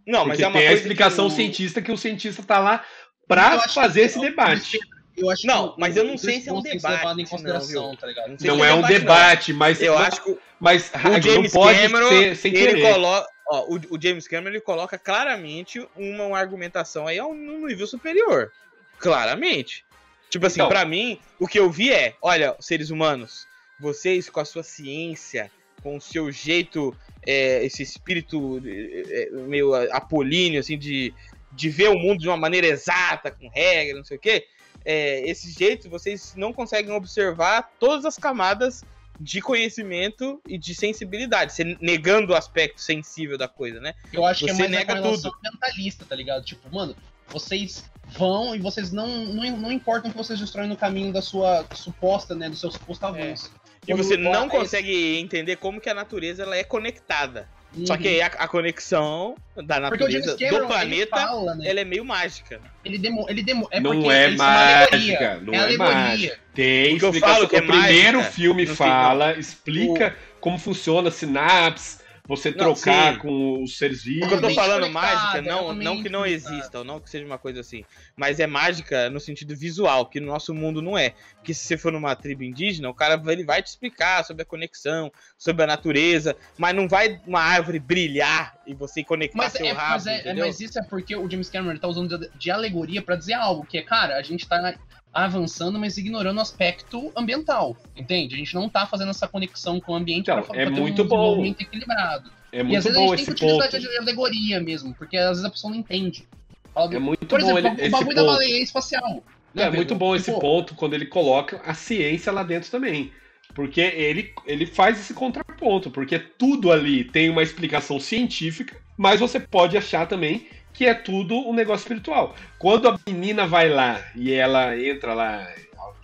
[0.07, 2.59] Não, mas Porque é uma tem a explicação que o- cientista que o cientista tá
[2.59, 2.85] lá
[3.27, 4.79] pra fazer esse debate.
[5.17, 7.97] Eu acho Não, que mas eu não sei se é um debate, em não, consideração,
[7.97, 8.31] tá ligado?
[8.31, 8.89] Não sei Não se é um não.
[8.89, 12.67] debate, mas, Eu acho que o mas o não James pode Cameron, ser sem ele
[12.81, 12.93] querer.
[12.93, 13.29] coloca.
[13.51, 17.87] Ó, o, o James Cameron ele coloca claramente uma, uma argumentação aí a um, nível
[17.87, 18.53] superior.
[18.99, 19.85] Claramente.
[20.31, 20.69] Tipo assim, Então.
[20.69, 23.47] pra mim, o que eu vi é: olha, seres humanos,
[23.81, 25.51] vocês com a sua ciência,
[25.83, 26.95] com o seu jeito,
[27.27, 31.15] é, esse espírito é, é, meio apolíneo, assim, de,
[31.53, 34.47] de ver o mundo de uma maneira exata, com regra, não sei o quê.
[34.85, 38.85] É, esse jeito, vocês não conseguem observar todas as camadas
[39.21, 43.95] de conhecimento e de sensibilidade, você negando o aspecto sensível da coisa, né?
[44.13, 44.95] Eu acho que é Você mais nega
[45.43, 46.45] mentalista, tá ligado?
[46.45, 46.95] Tipo, mano,
[47.27, 51.67] vocês vão e vocês não, não, não importam que vocês destroem no caminho da sua
[51.75, 53.51] suposta, né, do seu suposto avanço.
[53.89, 57.49] E você não é consegue entender como que a natureza ela é conectada.
[57.85, 57.99] Só Uhum.
[58.01, 61.69] que aí a, a conexão da o natureza Cameron, do planeta, ele fala, né?
[61.69, 62.61] ela é meio mágica.
[62.83, 64.37] Ele demo, ele demo, é não porque é alegoria.
[64.39, 66.39] mágica, não é é, mágica.
[66.55, 67.35] Tem Porque eu explicação.
[67.37, 72.51] falo que é o primeiro mágica, filme no fala, explica como funciona a sinapse, você
[72.51, 73.19] Não, trocar sim.
[73.21, 74.41] com os seres O que eu vivos.
[74.43, 77.83] tô falando mágica, não, não que não exista, ou não que seja uma coisa assim.
[78.15, 81.15] Mas é mágica no sentido visual, que no nosso mundo não é.
[81.43, 84.43] Que se você for numa tribo indígena, o cara vai- ele vai te explicar sobre
[84.43, 89.53] a conexão, sobre a natureza, mas não vai uma árvore brilhar e você conectar Mas,
[89.55, 92.19] seu é, rabo, mas, é- é- mas isso é porque o James Cameron tá usando
[92.19, 94.77] de, de alegoria pra dizer algo, que é, cara, a gente tá
[95.13, 98.35] avançando, mas ignorando o aspecto ambiental, entende?
[98.35, 100.81] A gente não tá fazendo essa conexão com o ambiente Então, pra, é pra ter
[100.81, 101.45] muito um bom.
[101.45, 102.31] equilibrado.
[102.53, 103.81] É e às muito vezes bom a gente tem que utilizar ponto.
[103.81, 106.27] de, alegoria mesmo, porque às vezes a pessoa não entende.
[106.73, 108.33] Fala É muito Por bom exemplo, ele- o bagulho da ponto.
[108.35, 109.15] baleia espacial.
[109.55, 109.77] né, É Pedro?
[109.77, 113.11] muito bom esse Tipo, ponto quando ele coloca a ciência lá dentro também.
[113.55, 119.41] Porque ele, ele faz esse contraponto, porque tudo ali tem uma explicação científica, mas você
[119.41, 120.47] pode achar também
[120.79, 122.37] que é tudo um negócio espiritual.
[122.57, 125.45] Quando a menina vai lá e ela entra lá,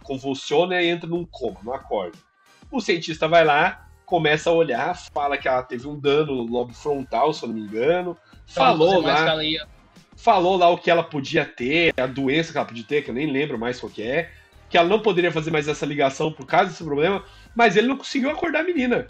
[0.02, 2.18] convulsiona e entra num coma, não acorda.
[2.72, 6.72] O cientista vai lá, começa a olhar, fala que ela teve um dano no lobo
[6.74, 8.16] frontal, se eu não me engano.
[8.52, 9.36] pra Falou lá
[10.16, 13.14] falou lá o que ela podia ter, a doença que ela podia ter, que eu
[13.14, 14.32] nem lembro mais qual que é,
[14.68, 17.22] que ela não poderia fazer mais essa ligação por causa desse problema,
[17.54, 19.06] mas ele não conseguiu acordar a menina.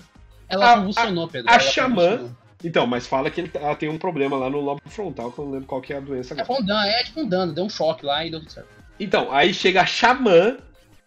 [0.46, 1.50] Ela a- convulsionou, Pedro.
[1.50, 2.36] a ela xamã-.
[2.62, 5.44] Então, mas fala que ele- ela tem um problema lá no lobo frontal, que eu
[5.44, 7.64] não lembro qual que é a doença É, um dano, é tipo um dano, deu
[7.64, 8.68] um choque lá e deu tudo certo.
[8.98, 10.56] Então, aí chega a xamã,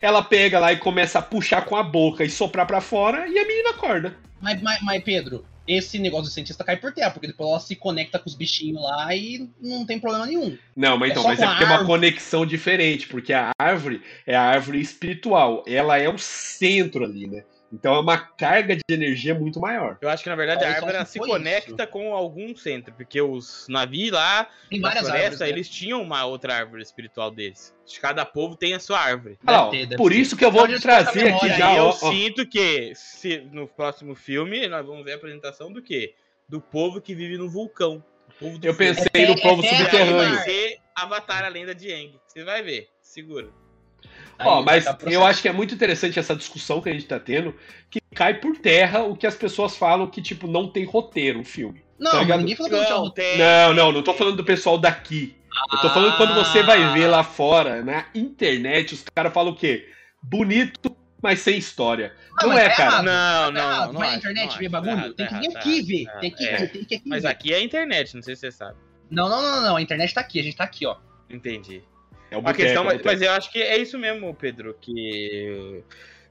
[0.01, 3.38] ela pega lá e começa a puxar com a boca e soprar pra fora, e
[3.39, 4.15] a menina acorda.
[4.41, 7.75] Mas, mas, mas, Pedro, esse negócio do cientista cai por terra, porque depois ela se
[7.75, 10.57] conecta com os bichinhos lá e não tem problema nenhum.
[10.75, 14.01] Não, mas É então, só mas é porque é uma conexão diferente, porque a árvore
[14.25, 17.43] é a árvore espiritual, ela é o centro ali, né?
[17.71, 19.97] Então é uma carga de energia muito maior.
[19.99, 23.21] Eu acho que na verdade a Olha, só árvore se conecta com algum centro, porque
[23.21, 25.39] os navios lá Tem na várias floresta, árvores.
[25.41, 25.49] né?
[25.49, 27.75] eles tinham uma outra árvore espiritual deles.
[28.01, 29.38] Cada povo tem a sua árvore.
[29.45, 30.17] Ó, ter, por ter.
[30.17, 32.93] isso que eu vou Então, a trazer a aqui já, eu ó, ó, sinto que
[32.95, 36.15] se, no próximo filme nós vamos ver a apresentação do quê?
[36.47, 38.01] Do povo que vive no vulcão.
[38.30, 38.77] O povo do Eu fogo.
[38.86, 40.36] pensei É no povo é subterrâneo.
[40.36, 42.17] vai ser Avatar, a lenda de Aang.
[42.27, 43.49] Você vai ver, segura.
[44.39, 47.55] Ó, mas eu acho que é muito interessante essa discussão que a gente tá tendo,
[47.89, 51.43] que cai por terra o que as pessoas falam que, tipo, não tem roteiro o
[51.45, 51.83] filme.
[51.99, 52.39] Não, tá ligado?
[52.39, 53.37] ninguém falou que não tinha Não, roteiro.
[53.39, 55.35] Não, não, não tô falando do pessoal daqui.
[55.73, 56.93] Eu tô falando quando você vai Ah.
[56.93, 59.89] ver lá fora, na internet, os caras falam o quê?
[60.21, 62.13] Bonito, mas sem história.
[62.39, 63.01] Ah, não é, tá cara.
[63.01, 63.93] Não, Tá não, errado.
[63.93, 63.99] não.
[63.99, 64.91] Vai na acho, internet não ver bagulho?
[64.95, 66.19] tá errado, tem que vir aqui tá ver.
[66.21, 68.41] Tem que É, ver, tem que aqui Mas aqui é a internet, não sei se
[68.41, 68.75] você sabe.
[69.09, 69.75] Não, não, não, não.
[69.77, 70.97] A internet tá aqui, a gente tá aqui, ó.
[71.27, 71.81] Entendi.
[72.29, 75.83] É boteco, questão, é o mas, mas eu acho que é isso mesmo, Pedro, que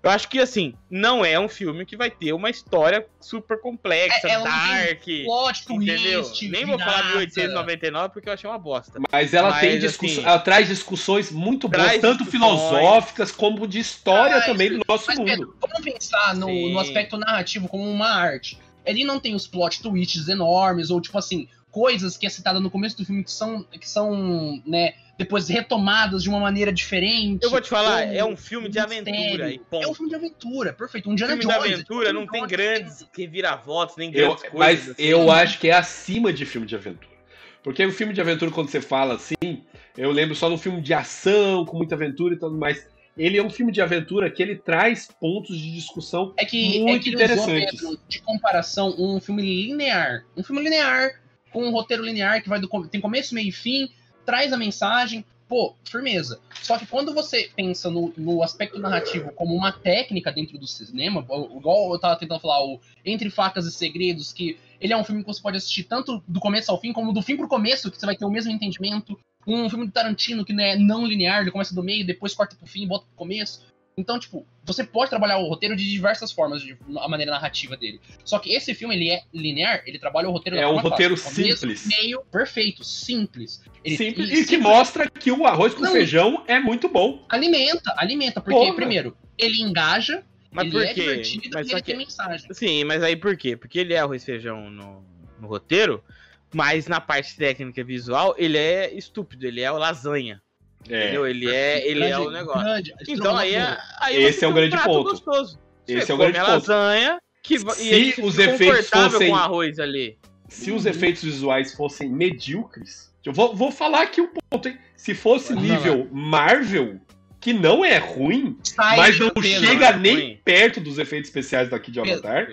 [0.02, 4.28] eu acho que assim, não é um filme que vai ter uma história super complexa,
[4.28, 6.22] É, não tem dark, Plot entendeu?
[6.22, 7.08] twist, Nem vou falar virada.
[7.18, 9.00] 1899 porque eu achei uma bosta.
[9.10, 12.60] Mas ela Mas, tem discussão, assim, ela traz discussões muito boas, traz tanto discussões.
[12.60, 15.28] filosóficas como de história Ah, também do nosso Mas, mundo.
[15.28, 18.58] Pedro, vamos pensar no, no aspecto narrativo como uma arte.
[18.84, 22.70] Ele não tem os plot twists enormes, ou tipo assim, coisas que é citada no
[22.70, 27.44] começo do filme que são, que são né, depois retomadas de uma maneira diferente.
[27.44, 29.12] Eu vou te falar, é um filme de mistério.
[29.12, 29.84] aventura e ponto.
[29.84, 31.10] É um filme de aventura, perfeito.
[31.10, 31.74] Um Indiana filme de Jones.
[31.74, 34.58] aventura não tem grandes reviravoltas, nem Eu, grandes coisas.
[34.58, 35.02] mas assim.
[35.02, 37.14] eu acho que é acima de filme de aventura.
[37.62, 39.62] Porque o filme de aventura, quando você fala assim,
[39.98, 42.88] eu lembro só de um filme de ação, com muita aventura e tudo mais.
[43.18, 47.00] Ele é um filme de aventura que ele traz pontos de discussão É que, Muito
[47.00, 47.80] é que ele usou, interessantes.
[47.82, 50.24] Pedro, de comparação, um filme linear.
[50.34, 51.10] Um filme linear,
[51.56, 53.88] com um roteiro linear que vai do, tem começo, meio e fim,
[54.26, 56.38] traz a mensagem, pô, firmeza.
[56.60, 61.22] Só que quando você pensa no, no aspecto narrativo como uma técnica dentro do cinema,
[61.56, 65.22] igual eu tava tentando falar, o Entre Facas e Segredos, que ele é um filme
[65.22, 67.98] que você pode assistir tanto do começo ao fim, como do fim pro começo, que
[67.98, 69.18] você vai ter o mesmo entendimento.
[69.46, 72.54] Um filme do Tarantino que não é não linear, ele começa do meio, depois corta
[72.54, 73.64] pro fim, volta pro começo.
[73.98, 77.98] Então, tipo, você pode trabalhar o roteiro de diversas formas, de, a maneira narrativa dele.
[78.26, 80.90] Só que esse filme, ele é linear, ele trabalha o roteiro É da um forma
[80.90, 81.86] roteiro começo, simples.
[81.86, 83.62] Meio perfeito, simples.
[83.82, 85.92] Ele, simples, e e que simples mostra que o arroz com Não.
[85.92, 87.24] feijão é muito bom.
[87.26, 88.74] Alimenta, alimenta, porque, Porra.
[88.74, 91.00] primeiro, ele engaja, Mas ele por é quê?
[91.00, 92.52] divertido Mas e só ele que- tem mensagem.
[92.52, 93.56] Sim, mas aí por quê?
[93.56, 95.02] Porque ele é arroz e feijão no,
[95.40, 96.04] no roteiro,
[96.52, 100.42] mas na parte técnica visual, ele é estúpido, ele é o lasanha.
[100.88, 101.02] É.
[101.04, 101.26] Entendeu?
[101.26, 102.62] Ele é, ele é o Grande- negócio.
[102.62, 105.10] grande, Então aí, é, aí Esse é um grande prato ponto.
[105.10, 105.58] Gostoso.
[105.88, 106.68] Esse você é um come grande a ponto.
[106.70, 110.18] lasanha, que Se e os efeitos fossem- com arroz ali.
[110.48, 114.78] Se os efeitos visuais fossem medíocres, eu vou, vou falar aqui um ponto, hein?
[114.96, 117.00] Se fosse nível Marvel,
[117.40, 119.98] que não é ruim, Sai mas não chega né?
[119.98, 120.40] nem Ruim.
[120.44, 122.18] perto dos efeitos especiais daqui de Pedro.
[122.28, 122.48] Avatar,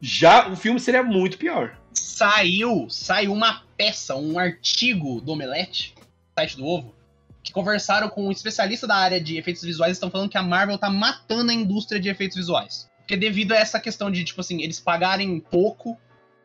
[0.00, 1.76] já o filme seria muito pior.
[1.92, 5.94] Saiu, saiu uma peça, um artigo do Omelete,
[6.36, 6.94] site do Ovo,
[7.42, 10.78] que conversaram com um especialista da área de efeitos visuais estão falando que a Marvel
[10.78, 12.88] tá matando a indústria de efeitos visuais.
[12.98, 15.98] Porque devido a essa questão de, tipo assim, eles pagarem pouco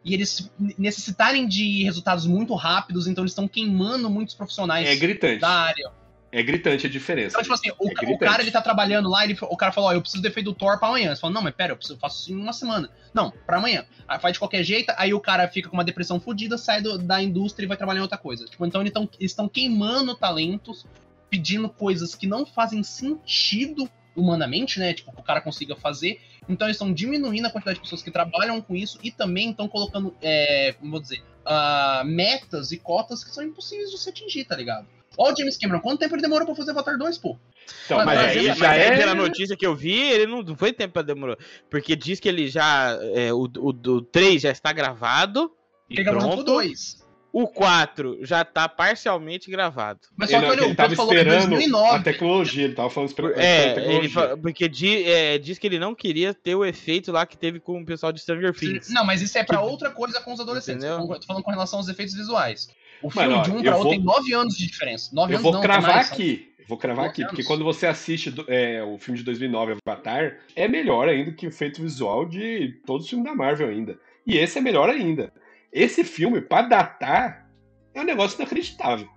[0.04, 5.40] e eles necessitarem de resultados muito rápidos, então eles estão queimando muitos profissionais É gritante.
[5.40, 5.92] da área.
[6.36, 7.28] É gritante a diferença.
[7.40, 9.92] Então, tipo assim, o, É o cara ele tá trabalhando lá, ele, o cara falou,
[9.92, 11.14] ó, eu preciso do efeito do Thor pra amanhã.
[11.14, 12.90] Você fala, não, mas pera, eu, preciso, eu faço isso em uma semana.
[13.14, 13.86] Não, pra amanhã.
[14.08, 16.98] Aí faz de qualquer jeito, aí o cara fica com uma depressão fodida, sai do-
[16.98, 18.46] da indústria e vai trabalhar em outra coisa.
[18.46, 20.88] Tipo, então eles tão- eles estão queimando talentos,
[21.30, 24.94] pedindo coisas que não fazem sentido humanamente, né?
[24.94, 26.20] Tipo, que o cara consiga fazer.
[26.50, 29.68] Então eles estão diminuindo a quantidade de pessoas que trabalham com isso e também estão
[29.68, 34.46] colocando, é, como vou dizer, ah, metas e cotas que são impossíveis de se atingir,
[34.46, 34.88] tá ligado?
[35.18, 37.38] Ó o James Cameron, quanto tempo ele demorou pra fazer Avatar 2, pô?
[37.86, 38.98] Então, Mas mas, Mas, aí já mas aí, é.
[38.98, 41.38] pela notícia que eu vi, ele não, não foi tempo pra demorar.
[41.70, 42.98] Porque diz que ele já.
[43.14, 45.52] é, o, o, o 3 já está gravado.
[45.90, 46.44] E Ele gravou o pronto.
[46.44, 47.04] 2.
[47.36, 50.00] O 4 já tá parcialmente gravado.
[50.16, 51.96] Mas Ele, só que não, olha, ele o tava que é esperando 2009.
[51.98, 53.98] a tecnologia, ele tava falando esperando a É, tecnologia.
[54.00, 57.36] ele fa- porque di- é, diz que ele não queria ter o efeito lá que
[57.36, 58.90] teve com o pessoal de Stranger Things.
[58.90, 60.84] Não, mas isso é pra outra coisa com os adolescentes.
[60.84, 61.08] Entendeu?
[61.20, 62.70] Tô falando com relação aos efeitos visuais.
[63.04, 65.10] O Mano, filme ó, de um pra outro vou- tem 9 anos de diferença.
[65.14, 66.50] 9 Eu anos vou não, cravar mais, aqui.
[66.60, 67.48] Eu vou cravar aqui, porque anos.
[67.48, 71.82] quando você assiste é, o filme de 2009, Avatar, é melhor ainda que o efeito
[71.82, 74.00] visual de todos os filmes da Marvel ainda.
[74.26, 75.34] E esse é melhor ainda.
[75.72, 77.50] Esse filme, pra datar,
[77.94, 79.10] é um negócio inacreditável.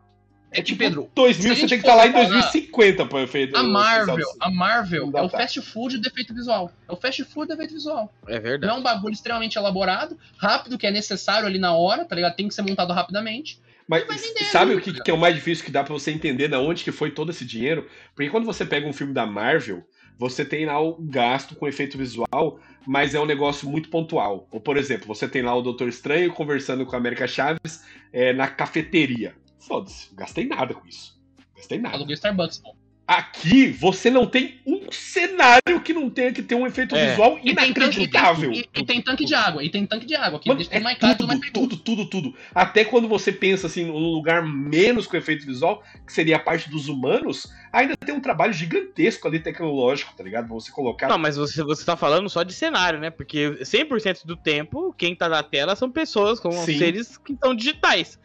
[0.50, 3.04] É que, Pedro, 2000, se a você tem que estar lá em for falar- 2050
[3.04, 5.38] pra efeito a Marvel, de- a Marvel Não é o tá.
[5.38, 6.70] fast food do efeito visual.
[6.88, 8.12] É o fast food do efeito visual.
[8.26, 8.72] É Não verdade.
[8.72, 12.36] é um bagulho extremamente elaborado, rápido, que é necessário ali na hora, tá ligado?
[12.36, 13.60] Tem que ser montado rapidamente.
[13.88, 14.04] Mas
[14.50, 16.60] sabe ali, o que, que é o mais difícil que dá pra você entender da
[16.60, 17.88] onde que foi todo esse dinheiro?
[18.14, 19.84] Porque quando você pega um filme da Marvel,
[20.18, 24.48] você tem lá o gasto com efeito visual, mas é um negócio muito pontual.
[24.50, 28.32] Ou, por exemplo, você tem lá o Doutor Estranho conversando com a América Chaves é,
[28.32, 29.34] na cafeteria.
[29.60, 31.20] Foda-se, gastei nada com isso.
[31.54, 31.96] Gastei nada.
[31.96, 32.74] Aluguei Starbucks, pô.
[33.06, 37.10] Aqui, você não tem um cenário que não tenha que ter um efeito É.
[37.10, 38.50] visual E tem, tanque, e, inacreditável.
[38.50, 40.64] tem, e, e tem tanque de água, e tem tanque de água, que Mano, é
[40.64, 42.34] tudo mais tudo tudo, mais tudo, tudo, tudo.
[42.52, 46.68] Até quando você pensa assim num lugar menos com efeito visual, que seria a parte
[46.68, 50.46] dos humanos, ainda tem um trabalho gigantesco ali tecnológico, tá ligado?
[50.46, 51.06] Pra você colocar.
[51.06, 53.10] Não, mas você, você tá falando só de cenário, né?
[53.10, 56.76] Porque 100% do tempo, quem tá na tela são pessoas com Sim.
[56.76, 58.18] seres que são digitais.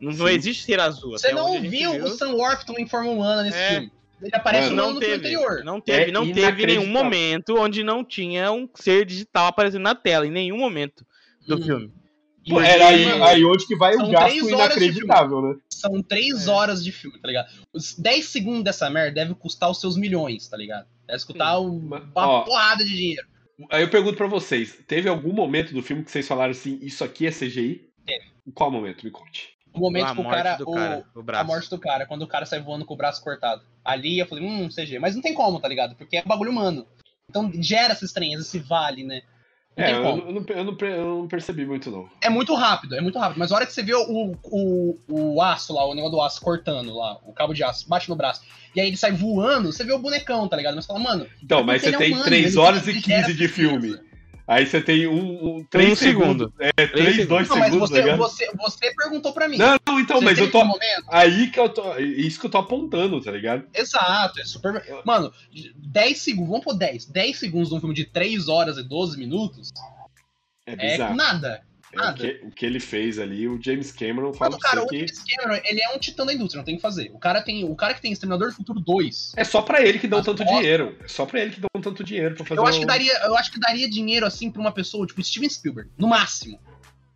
[0.00, 1.10] Não, não existe ser azul.
[1.18, 3.70] Você não gente viu o Sam Worthington em forma humana nesse É.
[3.72, 3.97] filme.
[4.20, 5.64] Ele aparece Mano, no, Não no filme teve, anterior.
[5.64, 9.94] não teve, É não teve nenhum momento onde não tinha um ser digital aparecendo na
[9.94, 11.06] tela, em nenhum momento
[11.46, 11.62] do Hum.
[11.62, 11.92] filme.
[12.48, 15.56] Pô, era aí, aí onde que vai o gasto inacreditável, né?
[15.70, 16.50] São três É.
[16.50, 17.48] horas de filme, tá ligado?
[17.74, 20.86] Os 10 segundos dessa merda deve custar os seus milhões, tá ligado?
[21.06, 22.40] Deve custar uma Ó.
[22.42, 23.26] porrada de dinheiro.
[23.70, 27.04] Aí eu pergunto pra vocês: teve algum momento do filme que vocês falaram assim, isso
[27.04, 27.86] aqui é CGI?
[28.06, 28.24] Teve.
[28.54, 29.04] Qual momento?
[29.04, 29.50] Me conte.
[29.78, 30.56] O momento a que o morte cara.
[30.56, 32.96] do o- cara, o a morte do cara, quando o cara sai voando com o
[32.96, 33.62] braço cortado.
[33.84, 34.98] Ali eu falei, hum, CG.
[34.98, 35.94] Mas não tem como, tá ligado?
[35.96, 36.86] Porque é bagulho humano.
[37.30, 39.22] Então gera essa estranheza, esse vale, né?
[39.76, 40.16] Não É, tem eu, como.
[40.22, 42.08] não- eu não, eu não per- eu não percebi muito, não.
[42.20, 43.38] É muito rápido, é muito rápido.
[43.38, 46.40] Mas a hora que você vê o, o, o aço lá, o negócio do aço
[46.40, 48.42] cortando lá, o cabo de aço, bate no braço,
[48.74, 50.74] e aí ele sai voando, você vê o bonecão, tá ligado?
[50.74, 51.26] Mas você fala, mano.
[51.42, 53.96] Então, mas você é tem humano, 3 ele- horas e ele gera 15 de filme.
[54.48, 56.44] Aí você tem um, um 3 Um segundo.
[56.46, 56.52] segundos.
[56.58, 57.28] É, 3, segundos.
[57.28, 58.18] 2 Não, mas segundos, tá você, ligado?
[58.18, 59.58] você, você perguntou pra mim.
[59.58, 60.62] Não, não, então, Você mas eu tô.
[61.08, 61.92] Aí que eu tô.
[61.94, 63.64] é Isso que eu tô apontando, tá ligado?
[63.74, 64.82] Exato, é super.
[65.04, 65.30] Mano,
[65.76, 67.04] 10 segundos, vamos pôr 10.
[67.04, 69.70] 10 segundos num filme de 3 horas e 12 minutos
[70.64, 71.14] É é bizarro.
[71.14, 71.62] nada.
[71.92, 74.86] É o, que, o que ele fez ali, o James Cameron fala pra cara, você
[74.86, 74.96] o que.
[74.98, 77.10] James Cameron, ele é um titã da indústria, não tem o que fazer.
[77.14, 79.32] O cara, tem, o cara que tem Exterminador do Futuro 2.
[79.36, 80.96] É só pra ele que dão Mas tanto dinheiro.
[81.02, 83.12] É só pra ele que dão tanto dinheiro pra fazer Eu acho, um- que daria,
[83.24, 86.58] eu acho que daria dinheiro assim pra uma pessoa, tipo Steven Spielberg, no máximo.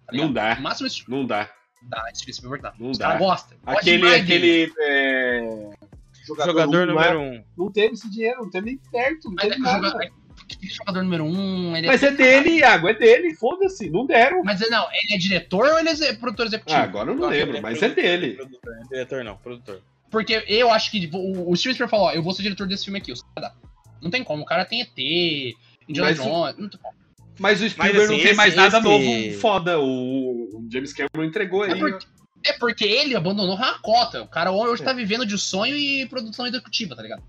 [0.06, 0.16] Tá?
[0.16, 0.54] Não dá.
[0.56, 1.50] No máximo, Steven- Não dá.
[1.82, 2.72] dá, Steven Spielberg dá.
[2.78, 3.16] Não Os dá.
[3.18, 4.06] Gosta Aquele.
[4.14, 5.70] aquele é,
[6.24, 7.32] Jogador não número é- 1.
[7.34, 7.44] Um.
[7.58, 9.88] Não teve esse dinheiro, não teve nem perto, não Mas é teve que o nada.
[9.88, 10.12] jogador,
[10.60, 14.42] jogador número 1, um, ele Mas é dele, Iago, é dele, foda-se, não deram.
[14.44, 16.78] Mas não, ele é diretor ou ele é produtor executivo?
[16.80, 18.34] Ah, agora eu não lembro, mas é dele.
[18.34, 19.82] Produtor, não é diretor não, produtor.
[20.10, 22.84] Porque eu acho que o, o Steven Spielberg falou, ó, eu vou ser diretor desse
[22.84, 23.12] filme aqui.
[23.12, 23.22] Os.
[24.02, 24.98] Não tem como, o cara tem ET,
[25.88, 26.94] Indiana Mas o- Jones, não tem como.
[27.38, 29.78] Mas o Spielberg assim, não tem mais esse- nada esse- novo foda.
[29.80, 31.78] O, o James Cameron entregou É aí.
[31.78, 32.06] porque,
[32.44, 34.22] é porque ele abandonou a cota.
[34.22, 37.22] O cara hoje tá vivendo de sonho e produção executiva, tá ligado?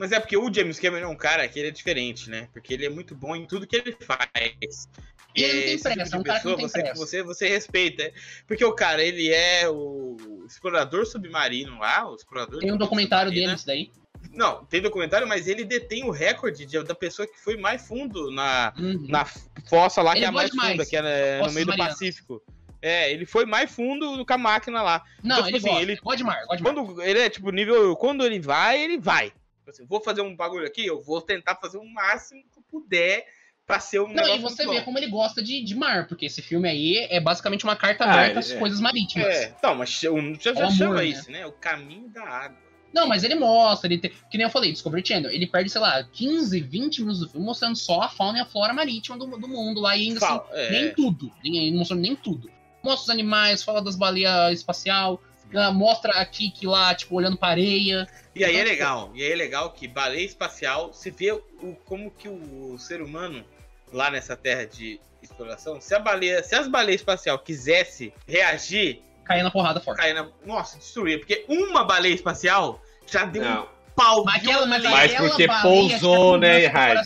[0.00, 2.48] Mas é porque o James Cameron é um cara que ele é diferente, né?
[2.54, 4.88] Porque ele é muito bom em tudo que ele faz.
[5.36, 6.94] E ele não tem esse tipo pressa, é um cara que não tem você, pressa.
[6.98, 8.02] Você, você respeita.
[8.04, 8.12] é.
[8.46, 13.52] Porque o cara, ele é o explorador submarino lá, o explorador Tem um documentário dele,
[13.52, 13.90] isso daí.
[14.32, 18.30] Não, tem documentário, mas ele detém o recorde de- da pessoa que foi mais fundo
[18.30, 19.06] na, Uhum.
[19.08, 19.24] na
[19.68, 20.70] fossa lá, que Ele é a mais demais.
[20.72, 21.76] funda, que é no Fossas meio do.
[21.76, 22.42] Pacífico.
[22.82, 25.04] É, ele foi mais fundo com a máquina lá.
[25.22, 25.82] Não, Então, tipo ele assim, gosta.
[25.82, 26.00] ele- ele...
[26.00, 26.74] gosta de mar, gosta de mar.
[26.74, 27.94] Quando ele é tipo nível.
[27.96, 29.32] Quando ele vai, ele vai.
[29.60, 32.62] Tipo assim, vou fazer um bagulho aqui, eu vou tentar fazer o máximo que eu
[32.68, 33.24] puder
[33.66, 34.84] pra ser um Não, e você vê bom.
[34.84, 38.12] como ele gosta de, de mar, porque esse filme aí é basicamente uma carta Ah,
[38.14, 38.58] aberta às é.
[38.58, 39.28] coisas marítimas.
[39.28, 41.04] É, então, mas já, já, já É o amor, chama né?
[41.04, 41.46] isso, né?
[41.46, 42.58] O caminho da água.
[42.92, 45.80] Não, mas ele mostra, ele tem, que nem eu falei, Discovery Channel, ele perde, sei
[45.80, 49.26] lá, 15, 20 minutos do filme mostrando só a fauna e a flora marítima do,
[49.26, 52.16] do mundo lá, e ainda assim, Fala, é, nem tudo, nem, ele não mostrando nem
[52.16, 52.50] tudo.
[52.82, 55.29] Mostra os animais, fala das baleias espacial, ah,
[55.72, 58.06] mostra a Kiki lá, tipo, olhando pra areia.
[58.34, 59.10] E aí é Então, legal.
[59.14, 61.42] E aí é legal que baleia espacial, você vê o,
[61.84, 63.44] como que o ser humano,
[63.92, 69.42] lá nessa terra de exploração, se a baleia, se as baleias espacial quisesse reagir, Cair
[69.44, 69.98] na porrada forte.
[69.98, 70.28] cair na.
[70.44, 71.18] Nossa, destruir.
[71.20, 73.68] Porque uma baleia espacial já deu um Não.
[73.94, 74.24] pau.
[74.24, 77.04] Mas aquela, mas Mas porque pousou, tinha né, Raigor?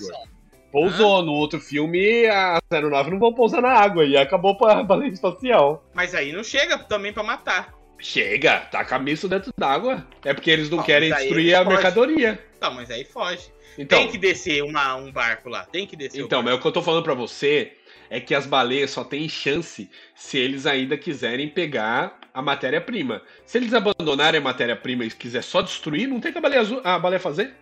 [0.73, 5.11] Pousou no outro filme, a 09 não vão pousar na água e acabou pra baleia
[5.11, 5.85] espacial.
[5.95, 7.74] Mas aí não chega também pra matar.
[7.99, 10.07] Chega, taca misto dentro d'água.
[10.25, 11.73] É porque eles não querem destruir a fogem.
[11.73, 12.45] mercadoria.
[12.61, 13.53] Tá, mas aí foge.
[13.79, 15.65] Então, tem que descer uma, um barco lá.
[15.65, 16.23] Tem que descer.
[16.23, 16.51] o então, barco.
[16.51, 17.73] mas o que eu tô falando pra você
[18.11, 23.23] é que as baleias só têm chance se eles ainda quiserem pegar a matéria-prima.
[23.47, 26.81] Se eles abandonarem a matéria-prima e quiser só destruir, não tem que a baleia, azul,
[26.85, 27.55] a baleia fazer.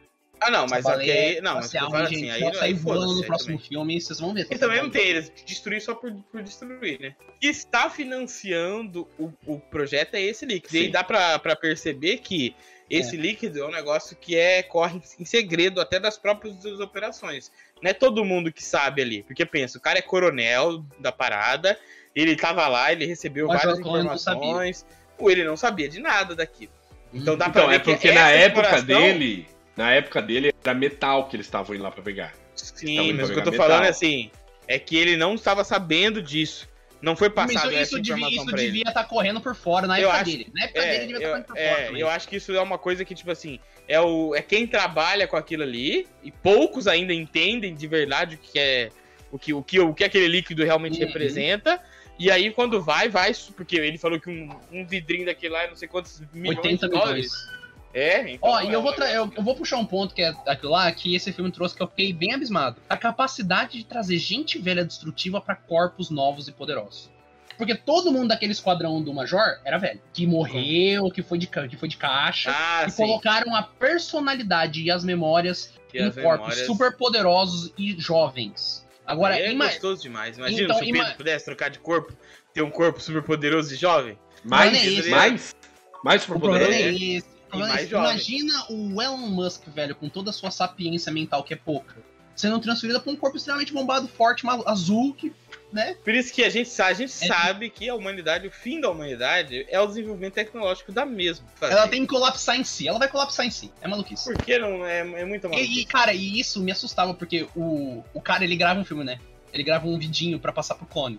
[0.44, 1.40] Ah, não, mas baleia aí.
[1.40, 3.20] Não, mas eu falo assim, aí, sair aí voando foda-se.
[3.20, 3.68] no próximo também.
[3.68, 4.46] filme, vocês vão ver.
[4.50, 7.14] E também não tem, eles destruir só por, por destruir, né?
[7.36, 10.74] O que está financiando o, o projeto é esse líquido.
[10.74, 10.90] E aí Sim.
[10.90, 12.54] dá pra, pra perceber que
[12.90, 17.50] esse líquido é um negócio que é, corre em segredo até das próprias das operações.
[17.82, 19.22] Não é todo mundo que sabe ali.
[19.22, 21.78] Porque pensa, o cara é coronel da parada,
[22.14, 24.84] ele tava lá, ele recebeu Mas várias informações.
[25.18, 26.72] Ou ele não sabia de nada daquilo.
[27.14, 30.52] Então dá pra Então, ver é que porque na época exploração- dele, na época dele
[30.64, 32.32] era metal que eles estavam indo lá pra pegar.
[32.54, 33.86] Sim, mas o que eu tô pegar falando metal.
[33.86, 34.30] é assim,
[34.68, 36.70] é que ele não estava sabendo disso.
[37.00, 39.88] Não foi Mas passado isso, essa isso devia, informação isso devia estar correndo por fora
[39.88, 40.46] na Eu época acho- dele.
[40.54, 41.98] Na época É, dele devia estar eu, correndo por é, fora.
[41.98, 43.58] eu acho que isso é uma coisa que, tipo assim,
[43.88, 48.38] é, o, é quem trabalha com aquilo ali, e poucos ainda entendem de verdade o
[48.38, 48.90] que é
[49.32, 51.06] o que, o que, o que aquele líquido realmente Uhum.
[51.08, 51.80] representa.
[52.18, 55.68] E aí, quando vai, vai, porque ele falou que um, um vidrinho daquele lá é
[55.68, 57.32] não sei quantos milhões 80 de dólares.
[57.32, 57.61] milhões.
[57.94, 58.48] É, então.
[58.50, 60.72] Ó, e é eu vou, tra- eu, eu vou puxar um ponto que é aquilo
[60.72, 62.76] lá, que esse filme trouxe que eu fiquei bem abismado.
[62.88, 67.10] A capacidade de trazer gente velha destrutiva pra corpos novos e poderosos.
[67.58, 70.00] Porque todo mundo daquele esquadrão do Major era velho.
[70.12, 72.50] Que morreu, que foi de, que foi de caixa.
[72.52, 72.96] Ah, e sim.
[72.96, 78.86] colocaram a personalidade e as memórias E em as corpos memórias- super poderosos e jovens.
[79.06, 80.38] Agora, é ima- gostoso demais.
[80.38, 82.12] Imagina Então, se o Pedro ima- pudesse trocar de corpo,
[82.54, 84.18] ter um corpo super poderoso e jovem.
[84.44, 85.54] Mais, é mais,
[86.02, 87.04] mais o problema superpoderoso.
[87.04, 87.31] é esse.
[87.58, 88.10] Mais jovem.
[88.10, 91.96] Imagina o Elon Musk, velho, com toda a sua sapiência mental, que é pouca,
[92.34, 95.32] sendo transferida pra um corpo extremamente bombado, forte, azul, que,
[95.72, 95.96] né?
[96.04, 97.26] Por isso que a gente, a gente É.
[97.26, 101.46] sabe que a humanidade, o fim da humanidade, é o desenvolvimento tecnológico da mesma.
[101.56, 101.72] fazer.
[101.74, 102.88] Ela tem que colapsar em si.
[102.88, 103.70] Ela vai colapsar em si.
[103.80, 104.24] É maluquice.
[104.24, 105.78] Por que não é, é muita maluquice?
[105.78, 109.04] E, e, cara, e isso me assustava, porque o, o cara, ele grava um filme,
[109.04, 109.18] né?
[109.52, 111.18] Ele grava um vidinho pra passar pro clone.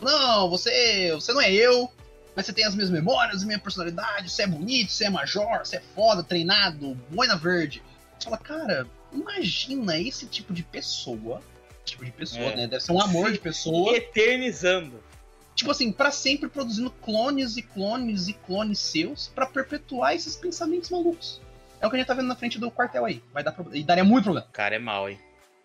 [0.00, 1.90] Não, você, você não é eu,
[2.34, 5.58] mas você tem as minhas memórias, a minha personalidade, você é bonito, você é major,
[5.64, 7.82] você é foda, treinado, boina verde.
[8.18, 11.42] Você fala, cara, imagina esse tipo de pessoa.
[11.84, 12.56] Tipo de pessoa, É.
[12.56, 12.66] né?
[12.66, 13.94] Deve ser um amor de pessoa.
[13.94, 15.02] Eternizando.
[15.54, 20.90] Tipo assim, pra sempre produzindo clones e clones e clones seus pra perpetuar esses pensamentos
[20.90, 21.40] malucos.
[21.80, 23.22] É o que a gente tá vendo na frente do quartel aí.
[23.32, 23.78] Vai dar problema.
[23.78, 24.48] E daria muito problema.
[24.52, 25.18] Cara é mal, hein?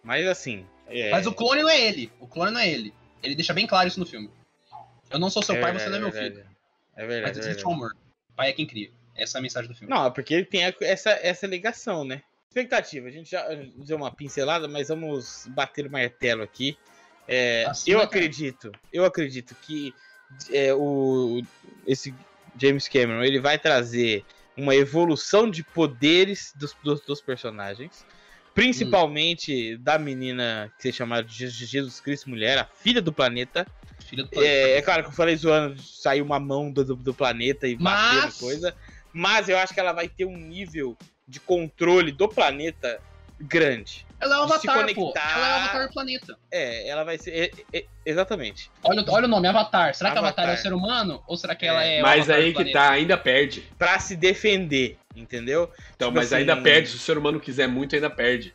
[0.03, 0.65] Mas assim.
[0.88, 2.11] É, Mas o clone não é ele.
[2.20, 2.93] O clone não é ele.
[3.24, 4.30] Ele deixa bem claro isso no filme.
[5.09, 6.36] Eu não sou seu é pai, você não é meu verdade.
[6.36, 6.47] filho.
[7.00, 7.38] É Mas verdade.
[7.38, 7.95] é existe verdade.
[8.30, 8.91] O pai é quem cria.
[9.16, 9.93] Essa é a mensagem do filme.
[9.93, 12.22] Não, é porque ele tem essa, essa ligação, né?
[12.50, 16.78] Expectativa, a gente já deu uma pincelada, mas vamos bater o martelo aqui.
[17.28, 18.10] É, Assim, eu cara?
[18.10, 19.93] acredito, eu acredito que
[20.52, 21.41] é, o,
[21.86, 22.14] esse
[22.58, 24.26] James Cameron ele vai trazer
[24.58, 28.06] uma evolução de poderes dos, dos, dos personagens,
[28.54, 33.66] principalmente da menina que se chama Jesus Cristo Mulher, a filha do planeta.
[34.00, 34.45] Filho do pai.
[34.45, 38.22] É, é claro que eu falei zoando, saiu uma mão do, do, planeta e bateu
[38.22, 38.76] Mas- em coisa.
[39.12, 40.97] Mas eu acho que ela vai ter um nível
[41.28, 43.02] de controle do planeta
[43.39, 44.05] grande.
[44.19, 45.13] Ela é o Avatar, pô.
[45.15, 46.37] Ela é o Avatar do planeta.
[46.51, 47.31] É, ela vai ser.
[47.31, 48.69] é- é- exatamente.
[48.83, 49.95] Olha, o- olha o nome, Avatar.
[49.95, 50.43] Será que Avatar.
[50.45, 51.23] Avatar é o ser humano?
[51.25, 52.79] Ou será que ela é, o Mas Avatar aí do que planeta?
[52.79, 53.61] tá, ainda perde.
[53.77, 55.71] Pra se defender, entendeu?
[55.95, 56.89] Então, Tipo mas assim- ainda perde.
[56.89, 58.53] Se o ser humano quiser muito, ainda perde.